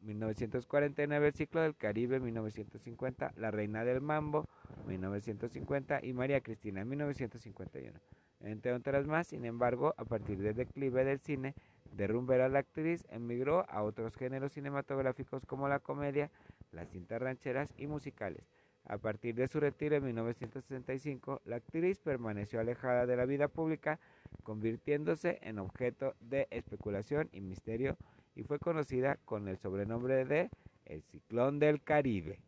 [0.01, 4.47] 1949, El Ciclo del Caribe 1950, La Reina del Mambo
[4.87, 8.01] 1950 y María Cristina 1951.
[8.41, 11.55] Entre otras más, sin embargo, a partir del declive del cine,
[11.93, 16.31] de rumbera la actriz emigró a otros géneros cinematográficos como la comedia,
[16.73, 18.45] las cintas rancheras y musicales.
[18.91, 24.01] A partir de su retiro en 1965, la actriz permaneció alejada de la vida pública,
[24.43, 27.97] convirtiéndose en objeto de especulación y misterio
[28.35, 30.51] y fue conocida con el sobrenombre de
[30.87, 32.41] El Ciclón del Caribe.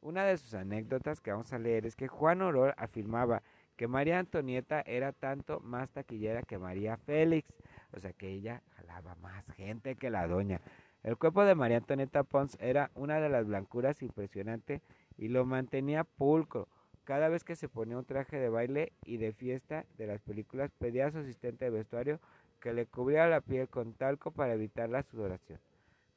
[0.00, 3.42] Una de sus anécdotas que vamos a leer es que Juan Orol afirmaba
[3.76, 7.52] que María Antonieta era tanto más taquillera que María Félix,
[7.92, 10.60] o sea que ella jalaba más gente que la doña.
[11.02, 14.80] El cuerpo de María Antonieta Pons era una de las blancuras impresionante
[15.16, 16.68] y lo mantenía pulcro.
[17.04, 20.70] Cada vez que se ponía un traje de baile y de fiesta de las películas,
[20.78, 22.20] pedía a su asistente de vestuario
[22.60, 25.60] que le cubriera la piel con talco para evitar la sudoración.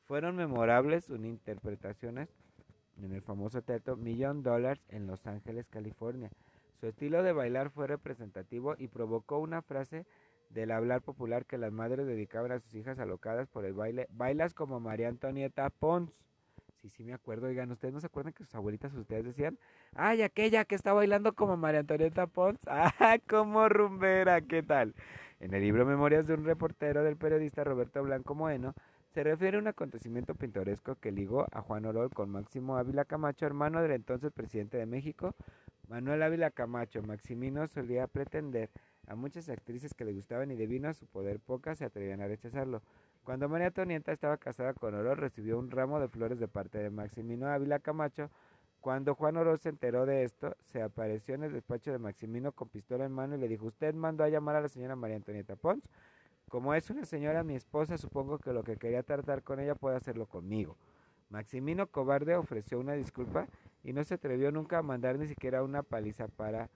[0.06, 2.30] Fueron memorables sus interpretaciones
[3.04, 6.32] en el famoso teatro Million Dollars en Los Ángeles, California.
[6.80, 10.06] Su estilo de bailar fue representativo y provocó una frase
[10.50, 14.08] del hablar popular que las madres dedicaban a sus hijas alocadas por el baile.
[14.12, 16.26] Bailas como María Antonieta Pons.
[16.88, 17.48] Sí, sí me acuerdo.
[17.48, 19.58] Oigan, ¿ustedes no se acuerdan que sus abuelitas ustedes decían?
[19.94, 22.60] ¡Ay, aquella que está bailando como María Antonieta Pons!
[22.68, 24.40] ¡Ah, como rumbera!
[24.42, 24.96] ¿Qué tal?
[25.42, 28.74] En el libro Memorias de un reportero del periodista Roberto Blanco Moeno,
[29.14, 33.46] se refiere a un acontecimiento pintoresco que ligó a Juan Orol con Máximo Ávila Camacho,
[33.46, 35.36] hermano del entonces presidente de México,
[35.90, 37.02] Manuel Ávila Camacho.
[37.04, 38.70] Maximino solía pretender
[39.08, 42.28] a muchas actrices que le gustaban y debido a su poder pocas se atrevían a
[42.28, 42.82] rechazarlo.
[43.28, 46.90] Cuando María Tonienta estaba casada con Orol, recibió un ramo de flores de parte de
[46.90, 48.32] Maximino Ávila Camacho.
[48.80, 52.70] Cuando Juan Orol se enteró de esto, se apareció en el despacho de Maximino con
[52.70, 55.58] pistola en mano y le dijo, ¿usted mandó a llamar a la señora María Antonieta
[55.58, 55.90] Pons?
[56.48, 59.98] Como es una señora mi esposa, supongo que lo que quería tratar con ella puede
[59.98, 60.78] hacerlo conmigo.
[61.30, 63.50] Maximino Cobarde ofreció una disculpa
[63.84, 66.70] y no se atrevió nunca a mandar ni siquiera una paliza para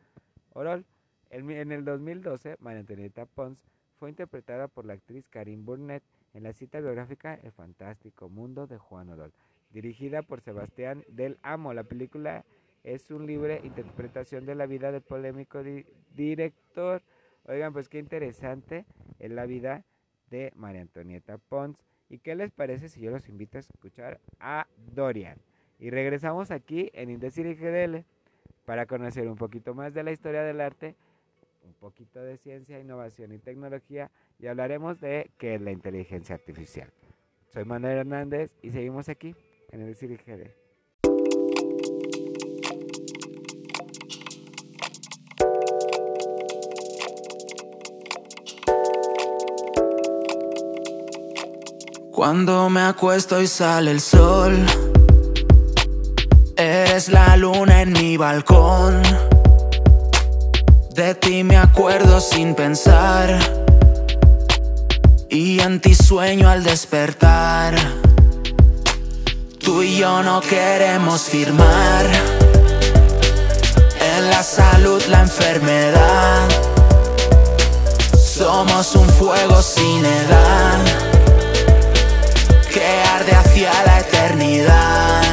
[0.52, 0.84] Orol.
[1.30, 3.64] En el 2012, María Antonieta Pons
[4.00, 6.04] fue interpretada por la actriz Karim Burnett
[6.34, 9.34] en la cita biográfica El fantástico mundo de Juan Orol,
[9.72, 11.74] dirigida por Sebastián del Amo.
[11.74, 12.46] La película
[12.84, 15.62] es un libre interpretación de la vida del polémico
[16.16, 17.02] director
[17.46, 18.86] Oigan, pues qué interesante
[19.20, 19.84] es la vida
[20.30, 21.78] de María Antonieta Pons.
[22.10, 25.38] ¿Y qué les parece si yo los invito a escuchar a Dorian?
[25.80, 28.06] Y regresamos aquí en Indecir y GDL
[28.66, 30.96] para conocer un poquito más de la historia del arte,
[31.64, 36.92] un poquito de ciencia, innovación y tecnología y hablaremos de qué es la inteligencia artificial.
[37.54, 39.36] Soy Manuel Hernández y seguimos aquí
[39.72, 40.52] en y GDL.
[52.12, 54.54] Cuando me acuesto y sale el sol,
[56.56, 59.31] eres la luna en mi balcón.
[60.96, 63.40] De ti me acuerdo sin pensar.
[65.30, 67.76] y antisueño al despertar.
[69.64, 72.06] Tú y yo no queremos firmar
[74.18, 76.50] en la salud la enfermedad.
[78.22, 80.80] Somos un fuego sin edad
[82.74, 82.86] que
[83.16, 85.24] arde hacia la eternidad.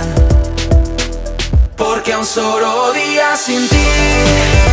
[1.76, 4.67] Porque un solo día sin ti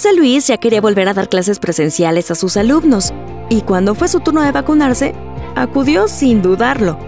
[0.00, 3.12] José Luis ya quería volver a dar clases presenciales a sus alumnos
[3.50, 5.14] y cuando fue su turno de vacunarse,
[5.56, 6.98] acudió sin dudarlo.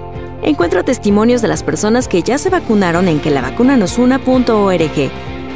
[0.43, 5.11] Encuentra testimonios de las personas que ya se vacunaron en que la vacuna nos una.org.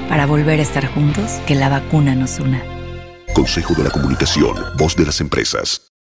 [0.09, 2.63] Para volver a estar juntos, que la vacuna nos una.
[3.35, 5.93] Consejo de la Comunicación, voz de las empresas.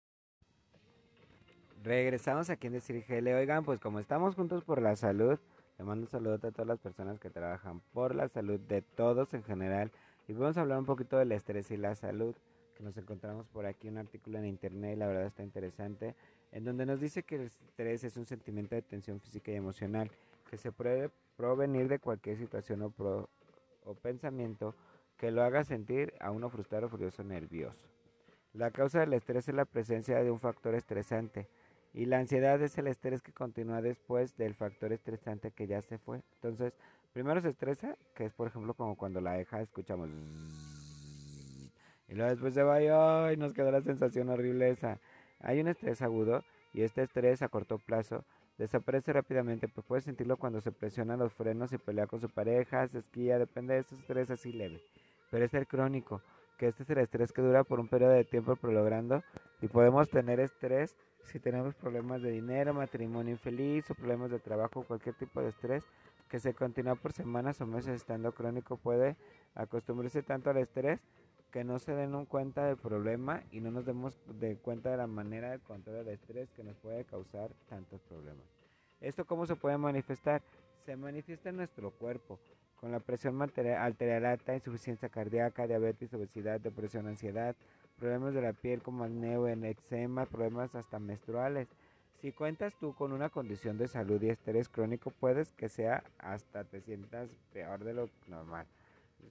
[1.83, 3.27] Regresamos aquí en Decir GL.
[3.33, 5.37] Oigan, pues como estamos juntos por la salud,
[5.77, 9.33] le mando un saludo a todas las personas que trabajan por la salud de todos
[9.33, 9.91] en general.
[10.27, 12.35] Y vamos a hablar un poquito del estrés y la salud,
[12.75, 16.15] que nos encontramos por aquí un artículo en internet la verdad está interesante,
[16.51, 20.09] en donde nos dice que el estrés es un sentimiento de tensión física y emocional,
[20.49, 24.73] que se puede provenir de cualquier situación o, pensamiento
[25.17, 27.85] que lo haga sentir a uno frustrado, furioso nervioso.
[28.53, 31.47] La causa del estrés es la presencia de un factor estresante
[31.93, 35.97] y la ansiedad es el estrés que continúa después del factor estresante que ya se
[35.97, 36.21] fue.
[36.33, 36.73] Entonces,
[37.15, 40.09] primero se estresa, que es por ejemplo como cuando la deja escuchamos
[42.09, 44.99] y luego después se va y nos queda la sensación horrible esa.
[45.39, 46.43] Hay un estrés agudo
[46.73, 48.25] y este estrés a corto plazo
[48.57, 52.85] desaparece rápidamente, pues puede sentirlo cuando se presiona los frenos y pelea con su pareja,
[52.89, 54.81] se esquía, depende de ese estrés así leve.
[55.31, 56.21] Pero es el crónico,
[56.57, 59.23] que este es el estrés que dura por un periodo de tiempo prolongando
[59.61, 64.83] y podemos tener estrés si tenemos problemas de dinero, matrimonio infeliz o problemas de trabajo,
[64.83, 65.85] cualquier tipo de estrés
[66.35, 69.15] que se continúa por semanas o meses estando crónico puede
[69.53, 70.99] acostumbrarse tanto al estrés
[71.49, 75.07] que no se den cuenta del problema y no nos demos de cuenta de la
[75.07, 78.43] manera de control del estrés que nos puede causar tantos problemas.
[78.99, 80.41] ¿Esto cómo se puede manifestar?
[80.85, 82.37] Se manifiesta en nuestro cuerpo,
[82.81, 87.55] con la presión materi- alterada, insuficiencia cardíaca, diabetes, obesidad, depresión, ansiedad,
[87.97, 89.37] problemas de la piel como acné,
[89.69, 91.69] eczema, problemas hasta menstruales.
[92.21, 96.63] Si cuentas tú con una condición de salud y estrés crónico, puedes que sea hasta
[96.63, 98.65] te sientas peor de lo normal.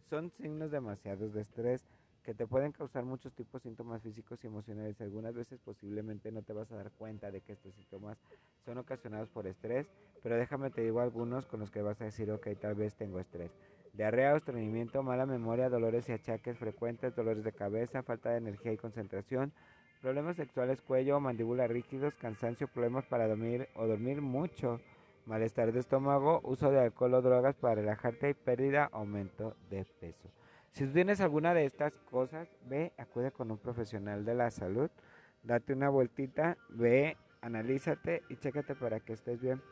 [0.08, 1.84] Son signos demasiados de estrés
[2.24, 5.00] que te pueden causar muchos tipos de síntomas físicos y emocionales.
[5.00, 8.16] Algunas veces posiblemente no te vas a dar cuenta de que estos síntomas
[8.64, 9.86] son ocasionados por estrés,
[10.22, 13.20] pero déjame te digo algunos con los que vas a decir, ok, tal vez tengo
[13.20, 13.50] estrés.
[13.92, 18.76] diarrea, estreñimiento, mala memoria, dolores y achaques frecuentes, dolores de cabeza, falta de energía y
[18.76, 19.52] concentración,
[20.00, 24.80] problemas sexuales, cuello, mandíbula rígidos, cansancio, problemas para dormir o dormir mucho,
[25.26, 30.30] malestar de estómago, uso de alcohol o drogas para relajarte y pérdida, aumento de peso.
[30.72, 34.90] Si tú tienes alguna de estas cosas, ve, acude con un profesional de la salud,
[35.42, 39.62] date una vueltita, ve, analízate y chécate para que estés bien.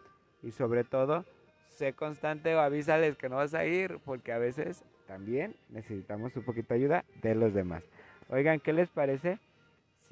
[0.43, 1.25] Y sobre todo,
[1.69, 6.45] sé constante o avísales que no vas a ir, porque a veces también necesitamos un
[6.45, 7.83] poquito de ayuda de los demás.
[8.29, 9.39] Oigan, ¿qué les parece?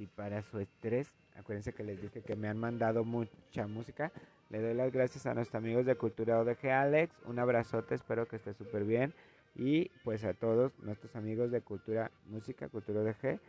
[0.01, 4.11] Si para su estrés, acuérdense que les dije que me han mandado mucha música,
[4.49, 8.37] le doy las gracias a nuestros amigos de Cultura ODG Alex, un abrazote, espero que
[8.37, 9.13] esté súper bien.
[9.55, 13.41] Y pues a todos nuestros amigos de Cultura Música, Cultura ODG,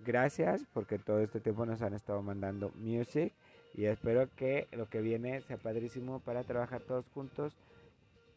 [0.00, 3.32] gracias porque todo este tiempo nos han estado mandando music
[3.74, 7.56] y espero que lo que viene sea padrísimo para trabajar todos juntos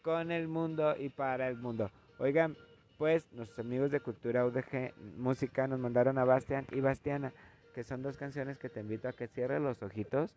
[0.04, 1.90] con el mundo y para el mundo.
[2.20, 2.56] Oigan,
[3.00, 7.34] pues nuestros amigos de Cultura UDG Música nos mandaron a Bastian y Bastiana,
[7.74, 10.36] que son dos canciones que te invito a que cierres los ojitos,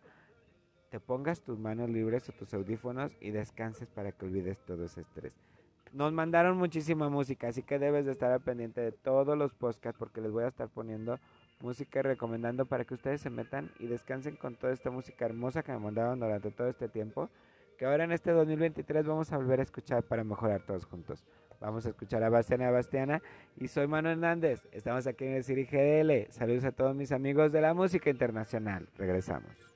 [0.89, 5.01] te pongas tus manos libres o tus audífonos y descanses para que olvides todo ese
[5.01, 5.37] estrés.
[5.93, 9.97] Nos mandaron muchísima música, así que debes de estar al pendiente de todos los podcasts
[9.97, 11.17] porque les voy a estar poniendo
[11.61, 15.71] música recomendando para que ustedes se metan y descansen con toda esta música hermosa que
[15.71, 17.29] me mandaron durante todo este tiempo,
[17.77, 21.23] que ahora en este 2023 vamos a volver a escuchar para mejorar todos juntos.
[21.59, 23.21] Vamos a escuchar a Bastiana Bastiana
[23.55, 24.67] y soy Mano Hernández.
[24.71, 26.31] Estamos aquí en el Ciri GDL.
[26.31, 28.87] Saludos a todos mis amigos de la música internacional.
[28.97, 29.73] Regresamos.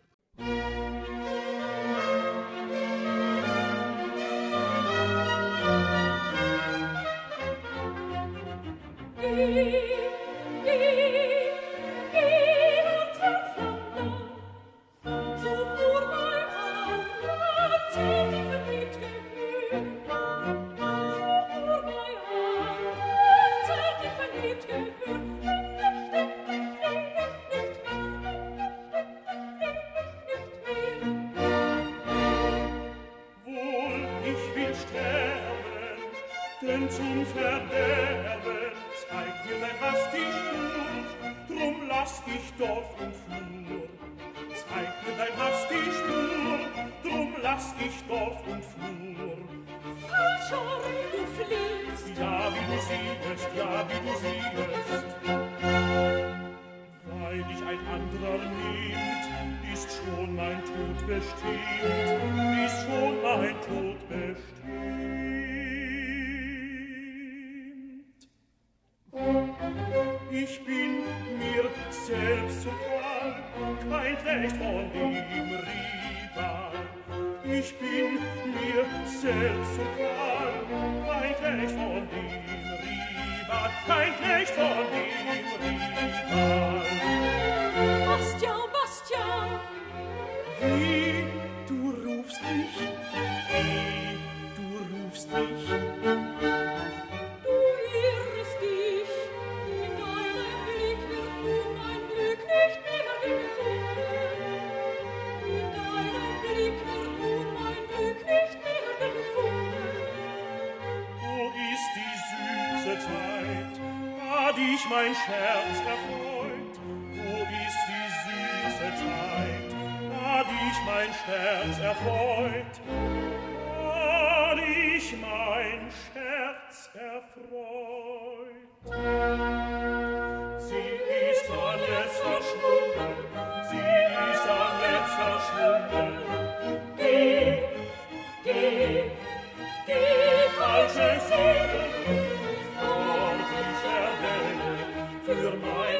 [145.33, 145.90] für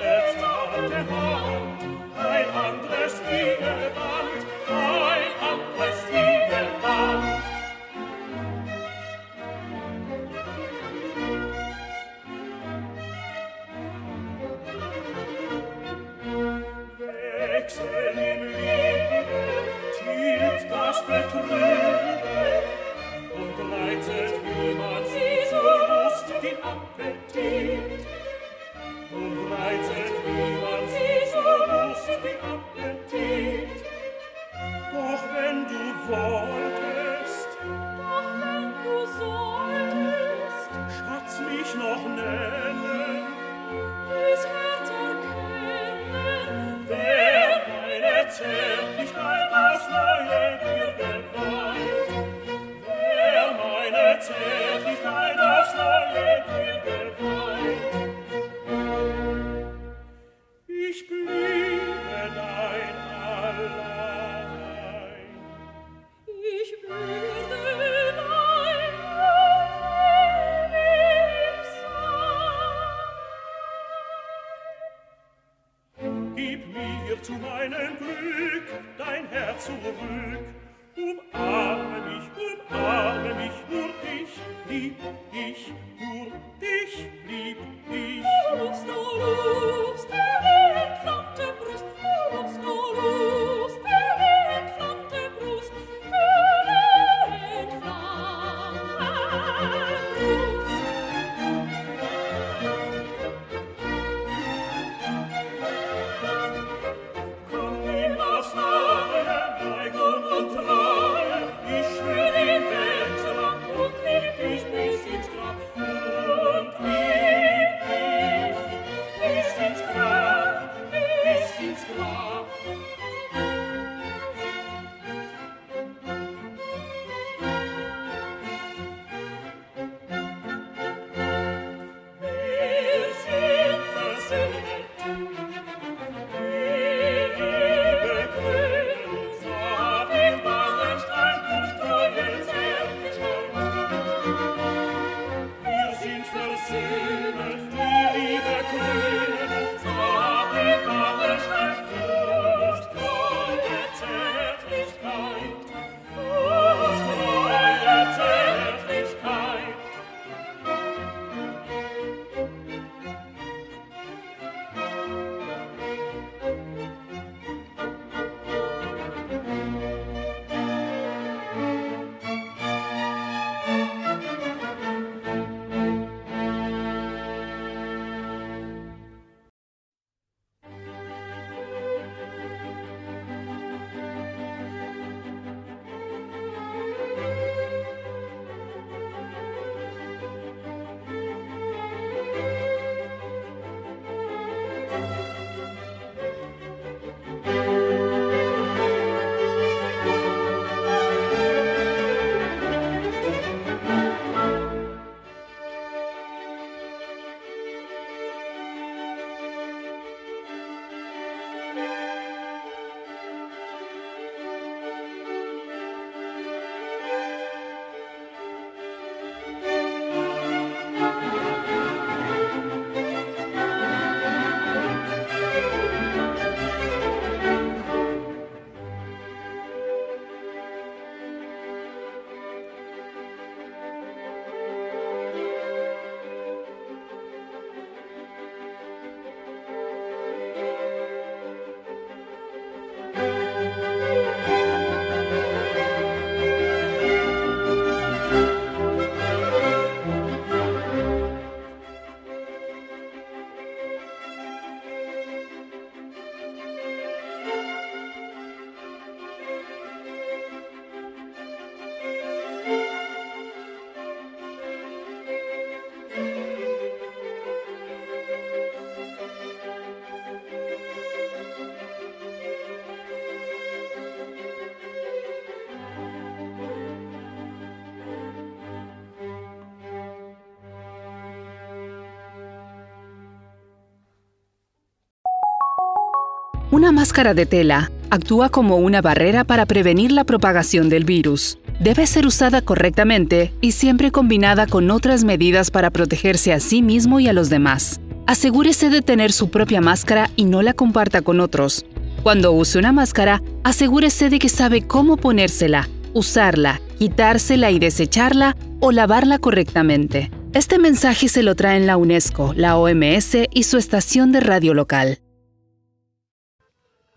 [286.72, 291.57] Una máscara de tela actúa como una barrera para prevenir la propagación del virus.
[291.82, 297.19] Debe ser usada correctamente y siempre combinada con otras medidas para protegerse a sí mismo
[297.19, 297.99] y a los demás.
[298.26, 301.86] Asegúrese de tener su propia máscara y no la comparta con otros.
[302.24, 308.93] Cuando use una máscara, asegúrese de que sabe cómo ponérsela, usarla, quitársela y desecharla o
[308.93, 310.32] lavarla correctamente.
[310.53, 315.19] Este mensaje se lo traen la UNESCO, la OMS y su estación de radio local.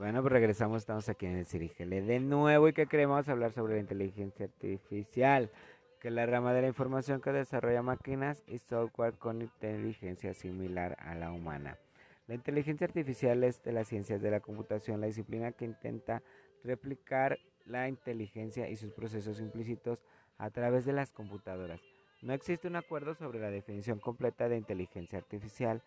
[0.04, 3.76] Bueno, pues regresamos, estamos aquí en el Cirigele de nuevo y que queremos hablar sobre
[3.76, 5.50] la inteligencia artificial,
[5.98, 10.94] que es la rama de la información que desarrolla máquinas y software con inteligencia similar
[11.00, 11.78] a la humana.
[12.26, 16.22] La inteligencia artificial es de las ciencias de la computación, la disciplina que intenta
[16.64, 20.04] replicar la inteligencia y sus procesos implícitos
[20.36, 21.80] a través de las computadoras.
[22.20, 25.80] No existe un acuerdo sobre la definición completa de inteligencia artificial,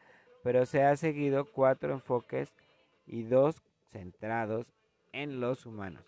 [0.43, 2.51] pero se ha seguido cuatro enfoques
[3.05, 3.61] y dos
[3.91, 4.73] centrados
[5.13, 6.03] en los humanos.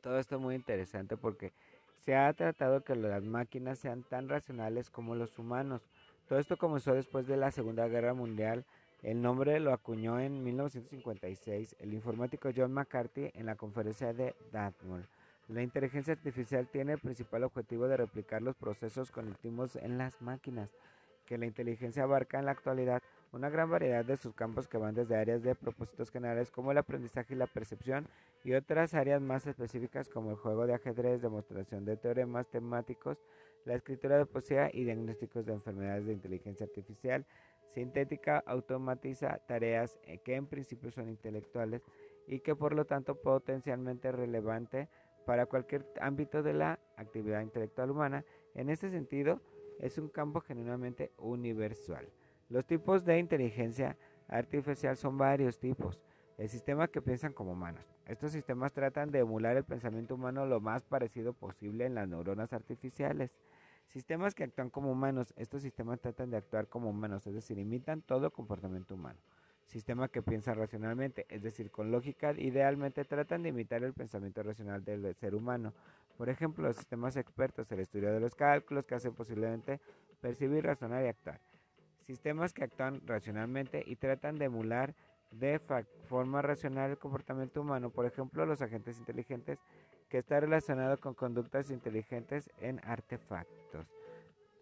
[0.00, 1.52] Todo esto es muy interesante porque
[1.98, 5.82] se ha tratado que las máquinas sean tan racionales como los humanos.
[6.28, 8.64] Todo esto comenzó después de la Segunda Guerra Mundial.
[9.02, 15.06] El nombre lo acuñó en 1956 el informático John McCarthy en la conferencia de Dartmouth.
[15.48, 20.70] La inteligencia artificial tiene el principal objetivo de replicar los procesos cognitivos en las máquinas
[21.26, 23.02] que la inteligencia abarca en la actualidad
[23.32, 27.34] una gran variedad de subcampos que van desde áreas de propósitos generales como el aprendizaje
[27.34, 28.08] y la percepción
[28.44, 33.18] y otras áreas más específicas como el juego de ajedrez, demostración de teoremas temáticos,
[33.64, 37.26] la escritura de poesía y diagnósticos de enfermedades de inteligencia artificial
[37.74, 41.82] sintética automatiza tareas eh, que en principio son intelectuales
[42.26, 44.88] y que por lo tanto potencialmente relevante
[45.26, 48.24] para cualquier ámbito de la actividad intelectual humana.
[48.54, 49.40] En este sentido,
[49.78, 52.08] es un campo genuinamente universal.
[52.50, 53.96] Los tipos de inteligencia
[54.26, 56.00] artificial son varios tipos.
[56.36, 57.84] El sistema que piensan como humanos.
[58.06, 62.52] Estos sistemas tratan de emular el pensamiento humano lo más parecido posible en las neuronas
[62.52, 63.30] artificiales.
[63.86, 65.32] Sistemas que actúan como humanos.
[65.36, 69.20] Estos sistemas tratan de actuar como humanos, es decir, imitan todo comportamiento humano.
[69.66, 74.84] Sistema que piensa racionalmente, es decir, con lógica, idealmente tratan de imitar el pensamiento racional
[74.84, 75.72] del ser humano.
[76.18, 79.80] Por ejemplo, los sistemas expertos, el estudio de los cálculos que hacen posiblemente
[80.20, 81.40] percibir, razonar y actuar.
[82.06, 84.94] Sistemas que actúan racionalmente y tratan de emular
[85.30, 85.60] de
[86.08, 89.58] forma racional el comportamiento humano, por ejemplo, los agentes inteligentes,
[90.08, 93.86] que está relacionado con conductas inteligentes en artefactos.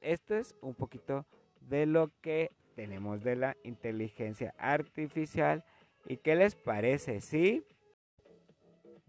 [0.02, 1.24] Esto es un poquito
[1.62, 5.64] de lo que tenemos de la inteligencia artificial.
[6.06, 7.20] ¿Y qué les parece?
[7.20, 7.64] ¿Sí?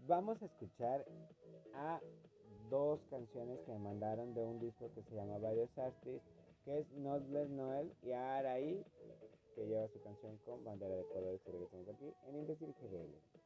[0.08, 1.04] Vamos a escuchar
[1.74, 2.00] a
[2.68, 6.28] dos canciones que me mandaron de un disco que se llama Varios Artists,
[6.64, 8.84] que es Notless Noel y Araí,
[9.54, 13.39] que lleva su canción con bandera de colores que regresamos aquí en Imbécil GDL.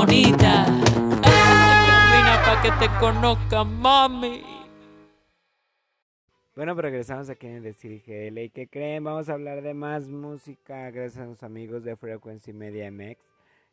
[0.00, 0.64] Bonita.
[1.20, 4.42] Camina pa' que te conozca, mami.
[6.56, 8.38] Bueno, pero regresamos aquí en el Decir GL.
[8.38, 9.04] ¿Y qué creen?
[9.04, 13.20] Vamos a hablar de más música gracias a los amigos de Frequency Media MX.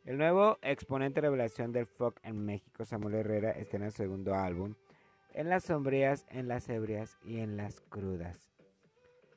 [0.04, 4.74] El nuevo exponente revelación del folk en México, Samuel Herrera, está en el segundo álbum.
[5.32, 8.50] En las sombrías, en las ebrias y en las crudas.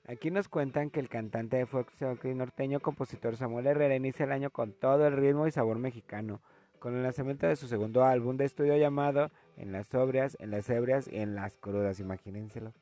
[0.08, 4.26] Aquí nos cuentan que el cantante de folk folk y norteño compositor Samuel Herrera inicia
[4.26, 6.42] el año con todo el ritmo y sabor mexicano,
[6.82, 10.68] con el lanzamiento de su segundo álbum de estudio llamado En las sobrias, en las
[10.70, 12.74] ebrias y en las crudas, imagínenselo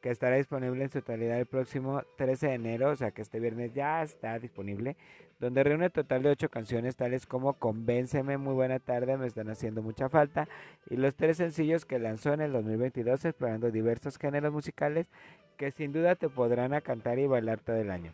[0.00, 3.40] que estará disponible en su totalidad el próximo 13 de enero, o sea que este
[3.40, 4.96] viernes ya está disponible,
[5.40, 9.82] donde reúne total de 8 canciones tales como Convénceme, Muy Buena Tarde, Me Están Haciendo
[9.82, 10.48] Mucha Falta,
[10.90, 15.08] y los tres sencillos que lanzó en el 2022 explorando diversos géneros musicales
[15.56, 18.12] que sin duda te podrán cantar y bailar todo el año.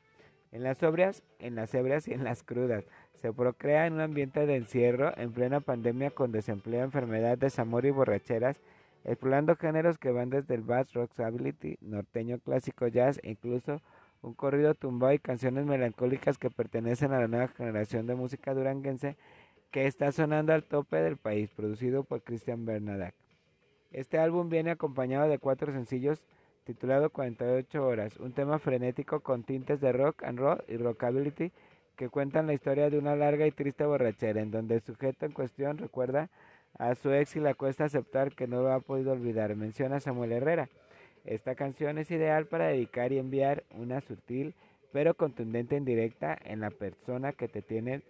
[0.53, 2.85] En las sobrias, en las ebrias y en las crudas.
[3.15, 7.91] Se procrea en un ambiente de encierro en plena pandemia con desempleo, enfermedad, desamor y
[7.91, 8.61] borracheras,
[9.05, 13.81] explorando géneros que van desde el bass, rockability, norteño clásico, jazz e incluso
[14.21, 19.17] un corrido tumbado y canciones melancólicas que pertenecen a la nueva generación de música duranguense
[19.71, 23.15] que está sonando al tope del país, producido por Christian Bernadac.
[23.91, 26.23] Este álbum viene acompañado de cuatro sencillos
[26.65, 31.53] titulado 48 horas, un tema frenético con tintes de rock and roll y rockability
[31.97, 35.33] que cuentan la historia de una larga y triste borrachera en donde el sujeto en
[35.33, 36.31] cuestión recuerda
[36.79, 40.33] a su ex y le cuesta aceptar que no lo ha podido olvidar, menciona Samuel
[40.33, 40.69] Herrera.
[41.25, 44.55] Esta canción es ideal para dedicar y enviar una sutil
[44.93, 48.03] pero contundente indirecta en la persona que te tiene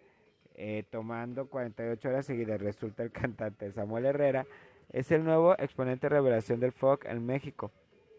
[0.56, 2.60] eh, tomando 48 horas seguidas.
[2.60, 4.46] Resulta el cantante Samuel Herrera
[4.92, 7.70] es el nuevo exponente de revelación del folk en México,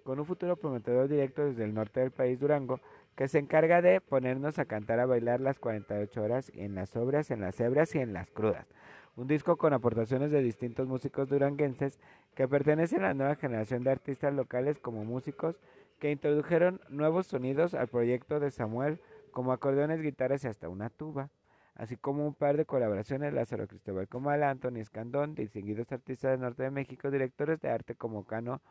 [0.04, 2.80] con un futuro prometedor directo desde el norte del país Durango,
[3.16, 7.32] que se encarga de ponernos a cantar a bailar las 48 horas en las obras,
[7.32, 8.68] en las hebras y en las crudas.
[9.16, 12.00] Un disco con aportaciones de distintos músicos duranguenses
[12.36, 15.60] que pertenecen a la nueva generación de artistas locales como músicos
[16.00, 19.00] que introdujeron nuevos sonidos al proyecto de Samuel,
[19.32, 21.30] como acordeones, guitarras y hasta una tuba,
[21.76, 26.64] así como un par de colaboraciones Lázaro Cristóbal Comal, Antonio Escandón, distinguidos artistas del norte
[26.64, 28.62] de México, directores de arte como Cano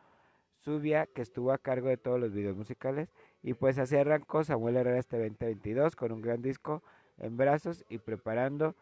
[0.63, 3.09] Zubia, que estuvo a cargo de todos los videos musicales,
[3.43, 6.83] y pues así arrancó Samuel Herrera este 2022 con un gran disco
[7.19, 8.75] en brazos y preparando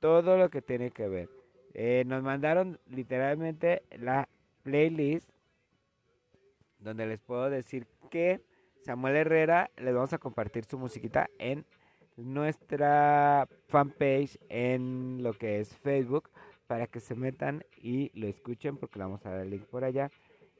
[0.00, 1.28] todo lo que tiene que ver.
[1.74, 4.28] Eh, nos mandaron literalmente la
[4.62, 5.30] playlist
[6.78, 8.40] donde les puedo decir que
[8.84, 11.64] Samuel Herrera les vamos a compartir su musiquita en
[12.16, 16.28] nuestra fanpage en lo que es Facebook
[16.66, 19.84] para que se metan y lo escuchen porque le vamos a dar el link por
[19.84, 20.10] allá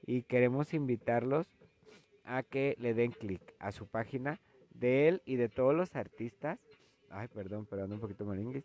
[0.04, 1.46] y queremos invitarlos
[2.24, 4.40] a que le den clic a su página
[4.70, 6.58] de él y de todos los artistas.
[7.10, 8.64] Ay, perdón, perdón, un poquito moringuis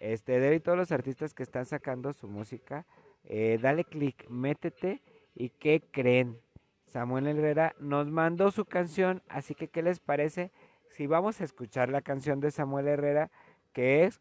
[0.00, 2.86] este, de todos los artistas que están sacando su música,
[3.24, 5.02] eh, dale click, métete
[5.34, 6.38] y ¿qué creen?
[6.86, 10.50] Samuel Herrera nos mandó su canción, así que ¿qué les parece
[10.90, 13.30] si vamos a escuchar la canción de Samuel Herrera
[13.72, 14.20] que es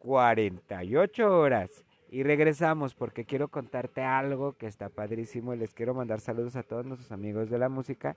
[0.00, 1.84] 48 horas?
[2.10, 6.86] Y regresamos porque quiero contarte algo que está padrísimo les quiero mandar saludos a todos
[6.86, 8.16] nuestros amigos de la música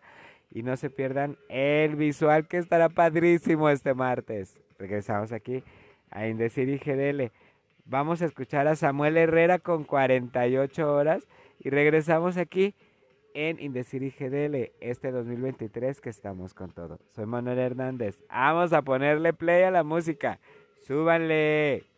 [0.49, 4.61] y no se pierdan el visual que estará padrísimo este martes.
[4.79, 5.63] Regresamos aquí
[6.09, 7.31] a Indecir y GDL.
[7.85, 11.27] Vamos a escuchar a Samuel Herrera con 48 horas
[11.59, 12.73] y regresamos aquí
[13.33, 16.99] en Indecir y GDL este 2023 que estamos con todo.
[17.09, 18.17] Soy Manuel Hernández.
[18.29, 20.39] Vamos a ponerle play a la música.
[20.79, 21.90] Súbanle.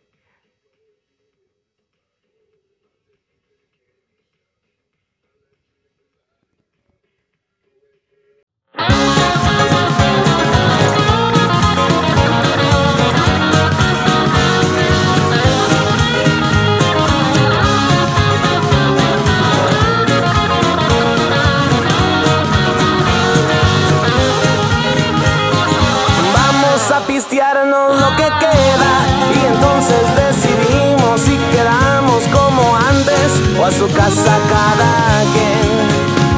[27.74, 28.92] Lo que queda.
[29.34, 35.64] Y entonces decidimos si quedamos como antes o a su casa cada quien.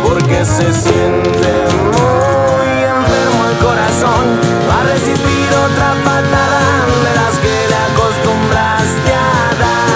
[0.03, 1.53] Porque se siente
[1.97, 4.25] muy enfermo el corazón.
[4.69, 6.63] Va a resistir otra patada
[7.05, 9.89] de las que le acostumbraste a dar.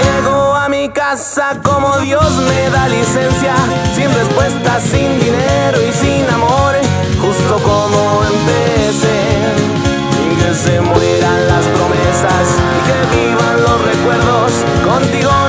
[0.00, 3.54] Llego a mi casa como Dios me da licencia.
[3.96, 6.71] Sin respuesta sin dinero y sin amor
[8.92, 14.52] Y que se mueran las promesas y que vivan los recuerdos.
[14.84, 15.41] Contigo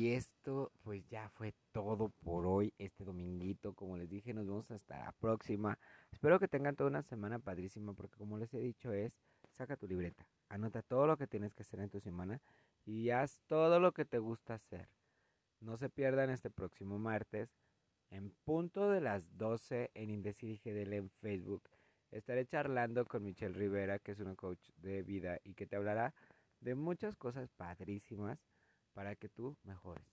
[0.00, 3.74] y esto pues ya fue todo por hoy, este dominguito.
[3.74, 5.78] Como les dije, nos vemos hasta la próxima.
[6.10, 9.12] Espero que tengan toda una semana padrísima porque como les he dicho es,
[9.52, 12.40] saca tu libreta, anota todo lo que tienes que hacer en tu semana
[12.86, 14.88] y haz todo lo que te gusta hacer.
[15.60, 17.50] No se pierdan este próximo martes
[18.08, 21.68] en punto de las 12 en Indecir GDL en Facebook.
[22.10, 26.14] Estaré charlando con Michelle Rivera, que es una coach de vida y que te hablará
[26.60, 28.38] de muchas cosas padrísimas
[28.94, 30.04] para que tú mejores.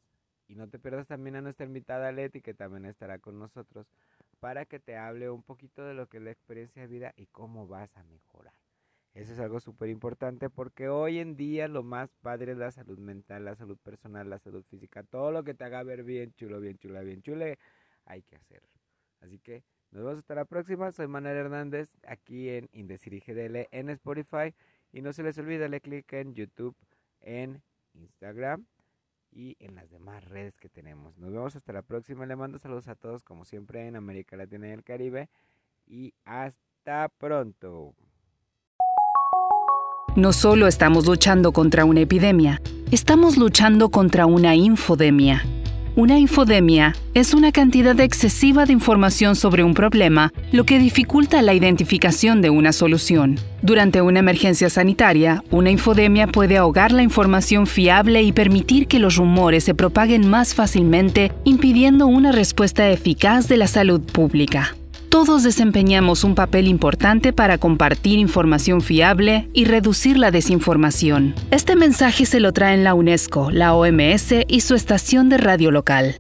[0.47, 3.88] Y no te pierdas también a nuestra invitada Leti, que también estará con nosotros,
[4.39, 7.25] para que te hable un poquito de lo que es la experiencia de vida y
[7.28, 8.53] cómo vas a mejorar.
[9.13, 12.99] Eso es algo súper importante porque hoy en día lo más padre es la salud
[12.99, 15.01] mental, la salud personal, la salud física.
[15.01, 17.57] Todo lo que te haga ver bien chulo, bien chula, bien chule,
[18.05, 18.61] hay que hacer.
[19.19, 20.91] Así que nos vemos hasta la próxima.
[20.91, 24.53] Soy Manuel Hernández aquí en Indecir GDL en Spotify.
[24.93, 26.75] Y no se les olvide darle clic en YouTube,
[27.21, 27.63] en
[27.97, 28.65] Instagram
[29.31, 31.17] y en las demás redes que tenemos.
[31.17, 32.25] Nos vemos hasta la próxima.
[32.25, 35.29] Le mando saludos a todos como siempre en América Latina y el Caribe.
[35.85, 37.93] Y hasta pronto.
[40.15, 42.59] No solo estamos luchando contra una epidemia,
[42.91, 45.43] estamos luchando contra una infodemia.
[45.97, 51.55] Una infodemia es una cantidad excesiva de información sobre un problema, lo que dificulta la
[51.55, 53.39] identificación de una solución.
[53.63, 59.15] Durante una emergencia sanitaria, una infodemia puede ahogar la información fiable y permitir que los
[59.15, 64.75] rumores se propaguen más fácilmente, impidiendo una respuesta eficaz de la salud pública.
[65.09, 71.33] Todos desempeñamos un papel importante para compartir información fiable y reducir la desinformación.
[71.49, 76.17] Este mensaje se lo traen la UNESCO, la OMS y su estación de radio local.